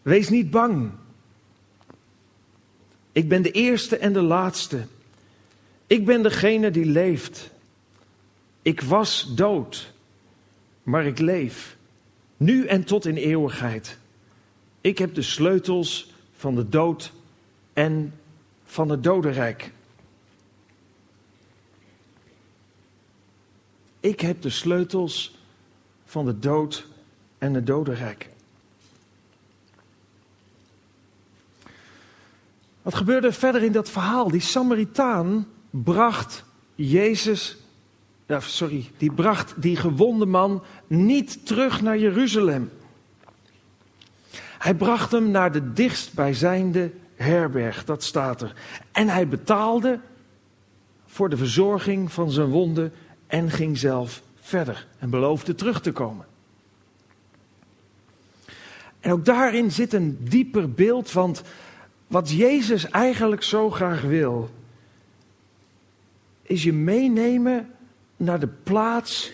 Wees 0.07 0.29
niet 0.29 0.49
bang. 0.49 0.91
Ik 3.11 3.29
ben 3.29 3.41
de 3.41 3.51
eerste 3.51 3.97
en 3.97 4.13
de 4.13 4.21
laatste. 4.21 4.85
Ik 5.87 6.05
ben 6.05 6.23
degene 6.23 6.71
die 6.71 6.85
leeft. 6.85 7.49
Ik 8.61 8.81
was 8.81 9.35
dood, 9.35 9.93
maar 10.83 11.05
ik 11.05 11.19
leef. 11.19 11.77
Nu 12.37 12.65
en 12.65 12.83
tot 12.83 13.05
in 13.05 13.15
eeuwigheid. 13.15 13.97
Ik 14.81 14.97
heb 14.97 15.15
de 15.15 15.21
sleutels 15.21 16.13
van 16.35 16.55
de 16.55 16.69
dood 16.69 17.11
en 17.73 18.13
van 18.63 18.89
het 18.89 19.03
dodenrijk. 19.03 19.71
Ik 23.99 24.19
heb 24.19 24.41
de 24.41 24.49
sleutels 24.49 25.37
van 26.05 26.25
de 26.25 26.39
dood 26.39 26.87
en 27.37 27.53
het 27.53 27.67
dodenrijk. 27.67 28.35
Wat 32.87 32.95
gebeurde 32.95 33.31
verder 33.31 33.63
in 33.63 33.71
dat 33.71 33.89
verhaal? 33.89 34.31
Die 34.31 34.41
Samaritaan 34.41 35.47
bracht 35.69 36.43
Jezus, 36.75 37.57
sorry, 38.39 38.89
die 38.97 39.11
bracht 39.11 39.53
die 39.57 39.75
gewonde 39.75 40.25
man 40.25 40.63
niet 40.87 41.45
terug 41.45 41.81
naar 41.81 41.97
Jeruzalem. 41.97 42.71
Hij 44.57 44.75
bracht 44.75 45.11
hem 45.11 45.31
naar 45.31 45.51
de 45.51 45.73
dichtstbijzijnde 45.73 46.91
herberg, 47.15 47.85
dat 47.85 48.03
staat 48.03 48.41
er. 48.41 48.53
En 48.91 49.07
hij 49.09 49.27
betaalde 49.27 49.99
voor 51.05 51.29
de 51.29 51.37
verzorging 51.37 52.11
van 52.11 52.31
zijn 52.31 52.47
wonden 52.49 52.93
en 53.27 53.49
ging 53.51 53.77
zelf 53.77 54.21
verder 54.39 54.87
en 54.99 55.09
beloofde 55.09 55.55
terug 55.55 55.81
te 55.81 55.91
komen. 55.91 56.25
En 58.99 59.11
ook 59.11 59.25
daarin 59.25 59.71
zit 59.71 59.93
een 59.93 60.17
dieper 60.19 60.71
beeld, 60.71 61.11
want 61.11 61.43
wat 62.07 62.31
Jezus 62.31 62.89
eigenlijk 62.89 63.43
zo 63.43 63.69
graag 63.69 64.01
wil, 64.01 64.49
is 66.41 66.63
je 66.63 66.73
meenemen 66.73 67.69
naar 68.17 68.39
de 68.39 68.49
plaats 68.63 69.31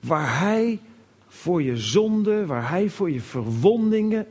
waar 0.00 0.38
Hij 0.40 0.80
voor 1.28 1.62
je 1.62 1.76
zonde, 1.76 2.46
waar 2.46 2.68
Hij 2.68 2.88
voor 2.88 3.10
je 3.10 3.20
verwondingen 3.20 4.26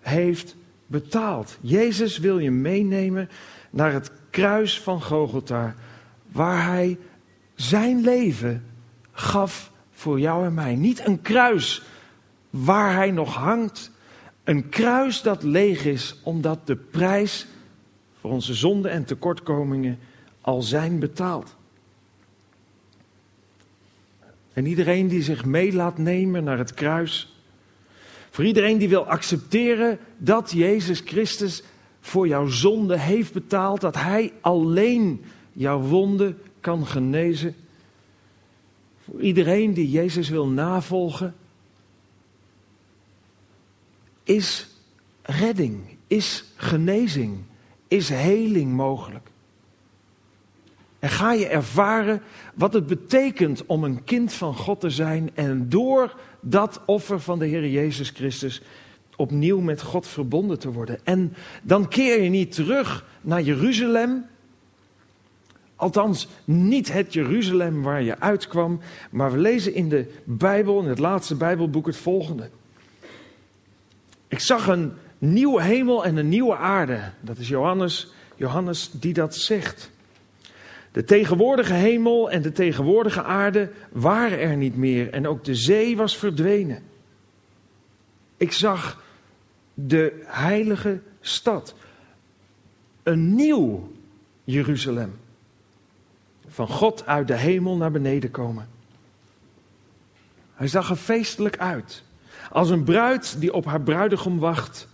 heeft 0.00 0.56
betaald. 0.86 1.58
Jezus 1.60 2.18
wil 2.18 2.38
je 2.38 2.50
meenemen 2.50 3.28
naar 3.70 3.92
het 3.92 4.10
kruis 4.30 4.80
van 4.80 5.02
Gogolta, 5.02 5.74
waar 6.32 6.64
Hij 6.64 6.98
zijn 7.54 8.00
leven 8.00 8.64
gaf 9.12 9.72
voor 9.92 10.20
jou 10.20 10.44
en 10.44 10.54
mij. 10.54 10.74
Niet 10.74 11.06
een 11.06 11.22
kruis 11.22 11.82
waar 12.50 12.94
Hij 12.94 13.10
nog 13.10 13.34
hangt 13.34 13.90
een 14.46 14.68
kruis 14.68 15.22
dat 15.22 15.42
leeg 15.42 15.84
is, 15.84 16.16
omdat 16.22 16.66
de 16.66 16.76
prijs 16.76 17.46
voor 18.20 18.30
onze 18.30 18.54
zonden 18.54 18.90
en 18.90 19.04
tekortkomingen 19.04 19.98
al 20.40 20.62
zijn 20.62 20.98
betaald. 20.98 21.56
En 24.52 24.66
iedereen 24.66 25.08
die 25.08 25.22
zich 25.22 25.44
mee 25.44 25.72
laat 25.72 25.98
nemen 25.98 26.44
naar 26.44 26.58
het 26.58 26.74
kruis, 26.74 27.34
voor 28.30 28.44
iedereen 28.44 28.78
die 28.78 28.88
wil 28.88 29.06
accepteren 29.06 29.98
dat 30.18 30.50
Jezus 30.50 31.00
Christus 31.00 31.62
voor 32.00 32.28
jouw 32.28 32.46
zonde 32.46 32.98
heeft 32.98 33.32
betaald, 33.32 33.80
dat 33.80 33.94
Hij 33.94 34.32
alleen 34.40 35.24
jouw 35.52 35.80
wonden 35.80 36.38
kan 36.60 36.86
genezen. 36.86 37.54
Voor 39.04 39.20
iedereen 39.20 39.74
die 39.74 39.90
Jezus 39.90 40.28
wil 40.28 40.48
navolgen, 40.48 41.34
is 44.26 44.66
redding, 45.22 45.80
is 46.06 46.44
genezing, 46.56 47.38
is 47.88 48.08
heling 48.08 48.72
mogelijk. 48.72 49.28
En 50.98 51.08
ga 51.08 51.32
je 51.32 51.46
ervaren 51.46 52.22
wat 52.54 52.72
het 52.72 52.86
betekent 52.86 53.66
om 53.66 53.84
een 53.84 54.04
kind 54.04 54.32
van 54.32 54.54
God 54.56 54.80
te 54.80 54.90
zijn 54.90 55.30
en 55.34 55.68
door 55.68 56.20
dat 56.40 56.80
offer 56.86 57.20
van 57.20 57.38
de 57.38 57.46
Heer 57.46 57.68
Jezus 57.68 58.10
Christus 58.10 58.62
opnieuw 59.16 59.60
met 59.60 59.82
God 59.82 60.06
verbonden 60.06 60.58
te 60.58 60.72
worden. 60.72 60.98
En 61.04 61.34
dan 61.62 61.88
keer 61.88 62.22
je 62.22 62.28
niet 62.28 62.52
terug 62.52 63.06
naar 63.20 63.42
Jeruzalem. 63.42 64.26
Althans, 65.76 66.28
niet 66.44 66.92
het 66.92 67.12
Jeruzalem 67.12 67.82
waar 67.82 68.02
je 68.02 68.20
uitkwam, 68.20 68.80
maar 69.10 69.32
we 69.32 69.38
lezen 69.38 69.74
in 69.74 69.88
de 69.88 70.12
Bijbel, 70.24 70.80
in 70.80 70.88
het 70.88 70.98
laatste 70.98 71.34
Bijbelboek, 71.34 71.86
het 71.86 71.96
volgende. 71.96 72.50
Ik 74.36 74.42
zag 74.42 74.66
een 74.66 74.92
nieuwe 75.18 75.62
hemel 75.62 76.04
en 76.04 76.16
een 76.16 76.28
nieuwe 76.28 76.56
aarde. 76.56 77.00
Dat 77.20 77.38
is 77.38 77.48
Johannes, 77.48 78.12
Johannes 78.34 78.90
die 78.92 79.12
dat 79.12 79.36
zegt. 79.36 79.90
De 80.92 81.04
tegenwoordige 81.04 81.72
hemel 81.72 82.30
en 82.30 82.42
de 82.42 82.52
tegenwoordige 82.52 83.22
aarde 83.22 83.70
waren 83.92 84.38
er 84.38 84.56
niet 84.56 84.76
meer 84.76 85.12
en 85.12 85.26
ook 85.26 85.44
de 85.44 85.54
zee 85.54 85.96
was 85.96 86.16
verdwenen. 86.16 86.82
Ik 88.36 88.52
zag 88.52 89.02
de 89.74 90.22
heilige 90.24 91.00
stad, 91.20 91.74
een 93.02 93.34
nieuw 93.34 93.92
Jeruzalem, 94.44 95.18
van 96.48 96.68
God 96.68 97.06
uit 97.06 97.28
de 97.28 97.36
hemel 97.36 97.76
naar 97.76 97.90
beneden 97.90 98.30
komen. 98.30 98.68
Hij 100.54 100.68
zag 100.68 100.90
er 100.90 100.96
feestelijk 100.96 101.58
uit, 101.58 102.04
als 102.50 102.70
een 102.70 102.84
bruid 102.84 103.36
die 103.40 103.52
op 103.52 103.64
haar 103.64 103.80
bruidegom 103.80 104.38
wacht. 104.38 104.88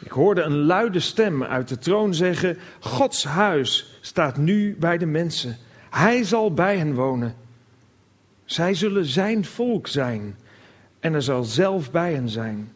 Ik 0.00 0.10
hoorde 0.10 0.42
een 0.42 0.56
luide 0.56 1.00
stem 1.00 1.44
uit 1.44 1.68
de 1.68 1.78
troon 1.78 2.14
zeggen: 2.14 2.58
Gods 2.80 3.24
huis 3.24 3.98
staat 4.00 4.36
nu 4.36 4.76
bij 4.78 4.98
de 4.98 5.06
mensen. 5.06 5.56
Hij 5.90 6.24
zal 6.24 6.54
bij 6.54 6.78
hen 6.78 6.94
wonen. 6.94 7.34
Zij 8.44 8.74
zullen 8.74 9.04
zijn 9.04 9.44
volk 9.44 9.86
zijn 9.86 10.36
en 11.00 11.14
er 11.14 11.22
zal 11.22 11.44
zelf 11.44 11.90
bij 11.90 12.12
hen 12.14 12.28
zijn. 12.28 12.72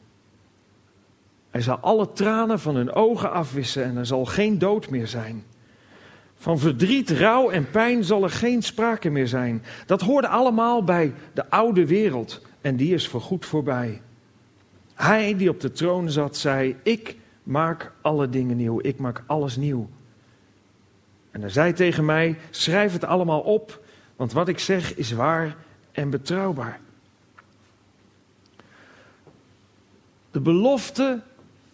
Hij 1.50 1.60
zal 1.60 1.76
alle 1.76 2.12
tranen 2.12 2.60
van 2.60 2.76
hun 2.76 2.92
ogen 2.92 3.32
afwissen 3.32 3.84
en 3.84 3.96
er 3.96 4.06
zal 4.06 4.24
geen 4.24 4.58
dood 4.58 4.90
meer 4.90 5.06
zijn. 5.06 5.44
Van 6.40 6.58
verdriet, 6.58 7.10
rouw 7.10 7.50
en 7.50 7.70
pijn 7.70 8.04
zal 8.04 8.22
er 8.22 8.30
geen 8.30 8.62
sprake 8.62 9.10
meer 9.10 9.28
zijn. 9.28 9.62
Dat 9.86 10.00
hoorde 10.00 10.28
allemaal 10.28 10.84
bij 10.84 11.14
de 11.34 11.50
oude 11.50 11.86
wereld 11.86 12.42
en 12.60 12.76
die 12.76 12.94
is 12.94 13.08
voorgoed 13.08 13.46
voorbij. 13.46 14.02
Hij 14.94 15.36
die 15.36 15.48
op 15.48 15.60
de 15.60 15.72
troon 15.72 16.10
zat, 16.10 16.36
zei: 16.36 16.76
Ik 16.82 17.16
maak 17.42 17.92
alle 18.00 18.28
dingen 18.28 18.56
nieuw, 18.56 18.80
ik 18.82 18.98
maak 18.98 19.22
alles 19.26 19.56
nieuw. 19.56 19.88
En 21.30 21.40
hij 21.40 21.50
zei 21.50 21.72
tegen 21.72 22.04
mij: 22.04 22.38
Schrijf 22.50 22.92
het 22.92 23.04
allemaal 23.04 23.40
op, 23.40 23.84
want 24.16 24.32
wat 24.32 24.48
ik 24.48 24.58
zeg 24.58 24.94
is 24.94 25.12
waar 25.12 25.56
en 25.92 26.10
betrouwbaar. 26.10 26.80
De 30.30 30.40
belofte 30.40 31.20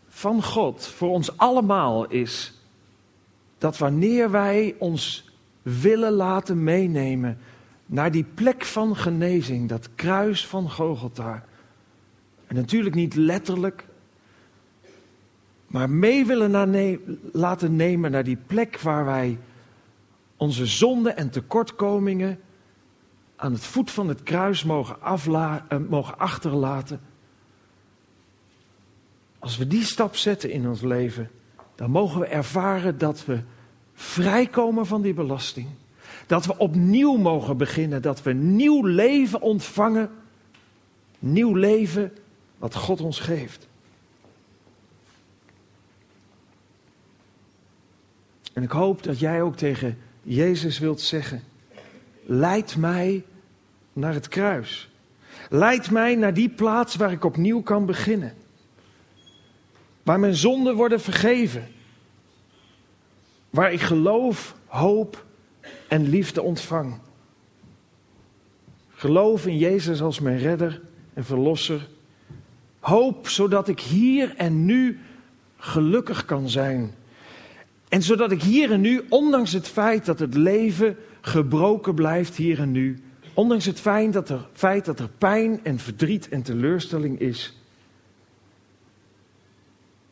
van 0.09 0.43
God 0.43 0.87
voor 0.87 1.11
ons 1.11 1.37
allemaal 1.37 2.07
is 2.07 2.56
dat 3.67 3.79
wanneer 3.79 4.31
wij 4.31 4.75
ons 4.79 5.31
willen 5.63 6.13
laten 6.13 6.65
meenemen 6.65 7.39
naar 7.87 8.11
die 8.11 8.25
plek 8.35 8.65
van 8.65 8.97
genezing, 8.97 9.69
dat 9.69 9.89
kruis 9.95 10.47
van 10.47 10.71
Gogolta. 10.71 11.45
En 12.47 12.55
natuurlijk 12.55 12.95
niet 12.95 13.15
letterlijk, 13.15 13.87
maar 15.67 15.91
mee 15.91 16.27
willen 16.27 16.51
laten 17.33 17.77
nemen 17.77 18.11
naar 18.11 18.25
die 18.25 18.39
plek 18.47 18.81
waar 18.81 19.05
wij 19.05 19.39
onze 20.37 20.67
zonden 20.67 21.17
en 21.17 21.31
tekortkomingen 21.31 22.41
aan 23.37 23.53
het 23.53 23.65
voet 23.65 23.91
van 23.91 24.09
het 24.09 24.23
kruis 24.23 24.65
mogen, 24.65 24.97
uh, 25.29 25.59
mogen 25.89 26.19
achterlaten. 26.19 27.01
Als 29.39 29.57
we 29.57 29.67
die 29.67 29.85
stap 29.85 30.17
zetten 30.17 30.51
in 30.51 30.69
ons 30.69 30.81
leven, 30.81 31.31
dan 31.75 31.91
mogen 31.91 32.21
we 32.21 32.27
ervaren 32.27 32.99
dat 32.99 33.25
we 33.25 33.41
vrijkomen 33.97 34.87
van 34.87 35.03
die 35.03 35.15
belasting. 35.15 35.67
Dat 36.27 36.47
we 36.47 36.59
opnieuw 36.59 37.17
mogen 37.17 37.57
beginnen, 37.57 38.03
dat 38.03 38.23
we 38.23 38.33
nieuw 38.33 38.85
leven 38.85 39.41
ontvangen. 39.41 40.11
Nieuw 41.19 41.55
leven 41.55 42.13
wat 42.59 42.75
God 42.75 43.01
ons 43.01 43.21
geeft. 43.21 43.67
En 48.53 48.63
ik 48.63 48.71
hoop 48.71 49.03
dat 49.03 49.19
jij 49.19 49.43
ook 49.43 49.57
tegen 49.57 49.99
Jezus 50.23 50.79
wilt 50.79 51.01
zeggen: 51.01 51.43
Leid 52.25 52.77
mij 52.77 53.25
naar 53.93 54.15
het 54.15 54.29
kruis. 54.29 54.91
Leid 55.51 55.91
mij 55.91 56.15
naar 56.15 56.35
die 56.35 56.49
plaats 56.49 56.97
waar 56.97 57.13
ik 57.13 57.25
opnieuw 57.25 57.63
kan 57.63 57.87
beginnen. 57.87 58.35
Waar 60.03 60.21
mijn 60.21 60.35
zonden 60.35 60.75
worden 60.75 61.01
vergeven. 61.01 61.69
Waar 63.57 63.73
ik 63.73 63.81
geloof, 63.81 64.57
hoop 64.67 65.25
en 65.89 66.09
liefde 66.09 66.43
ontvang. 66.43 66.99
Geloof 68.89 69.47
in 69.47 69.59
Jezus 69.59 70.03
als 70.03 70.21
mijn 70.21 70.39
redder 70.39 70.81
en 71.15 71.25
verlosser. 71.25 71.89
Hoop 72.81 73.29
zodat 73.29 73.69
ik 73.69 73.81
hier 73.81 74.35
en 74.37 74.65
nu 74.65 75.01
gelukkig 75.57 76.25
kan 76.25 76.49
zijn. 76.49 76.95
En 77.89 78.03
zodat 78.03 78.31
ik 78.33 78.43
hier 78.43 78.73
en 78.73 78.81
nu, 78.81 79.05
ondanks 79.09 79.53
het 79.53 79.69
feit 79.69 80.05
dat 80.05 80.19
het 80.19 80.35
leven 80.35 80.97
gebroken 81.21 81.95
blijft 81.95 82.37
hier 82.37 82.59
en 82.59 82.73
nu, 82.73 83.03
ondanks 83.35 83.65
het 83.65 83.81
feit 83.81 84.13
dat 84.13 84.29
er, 84.29 84.49
feit 84.53 84.85
dat 84.85 85.01
er 85.01 85.11
pijn 85.19 85.61
en 85.63 85.79
verdriet 85.79 86.29
en 86.29 86.43
teleurstelling 86.43 87.21
is, 87.21 87.57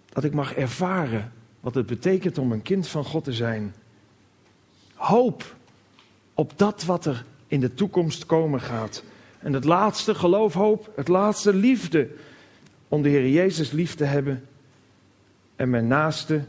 dat 0.08 0.24
ik 0.24 0.32
mag 0.32 0.54
ervaren 0.54 1.32
wat 1.64 1.74
het 1.74 1.86
betekent 1.86 2.38
om 2.38 2.52
een 2.52 2.62
kind 2.62 2.88
van 2.88 3.04
God 3.04 3.24
te 3.24 3.32
zijn. 3.32 3.74
Hoop 4.94 5.56
op 6.34 6.52
dat 6.56 6.84
wat 6.84 7.04
er 7.04 7.24
in 7.46 7.60
de 7.60 7.74
toekomst 7.74 8.26
komen 8.26 8.60
gaat. 8.60 9.02
En 9.38 9.52
het 9.52 9.64
laatste, 9.64 10.14
geloof, 10.14 10.54
hoop, 10.54 10.92
het 10.96 11.08
laatste, 11.08 11.54
liefde. 11.54 12.08
Om 12.88 13.02
de 13.02 13.08
Heer 13.08 13.28
Jezus 13.28 13.70
lief 13.70 13.94
te 13.94 14.04
hebben 14.04 14.44
en 15.56 15.70
mijn 15.70 15.86
naaste 15.86 16.44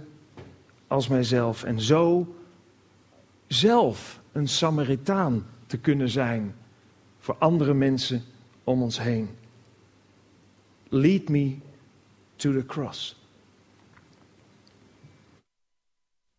als 0.87 1.07
mijzelf. 1.07 1.63
En 1.63 1.81
zo 1.81 2.35
zelf 3.47 4.21
een 4.31 4.47
Samaritaan 4.47 5.45
te 5.67 5.77
kunnen 5.77 6.09
zijn 6.09 6.55
voor 7.19 7.35
andere 7.39 7.73
mensen 7.73 8.23
om 8.63 8.81
ons 8.81 8.99
heen. 9.01 9.29
Lead 10.89 11.27
me 11.27 11.55
to 12.35 12.51
the 12.51 12.65
cross. 12.65 13.24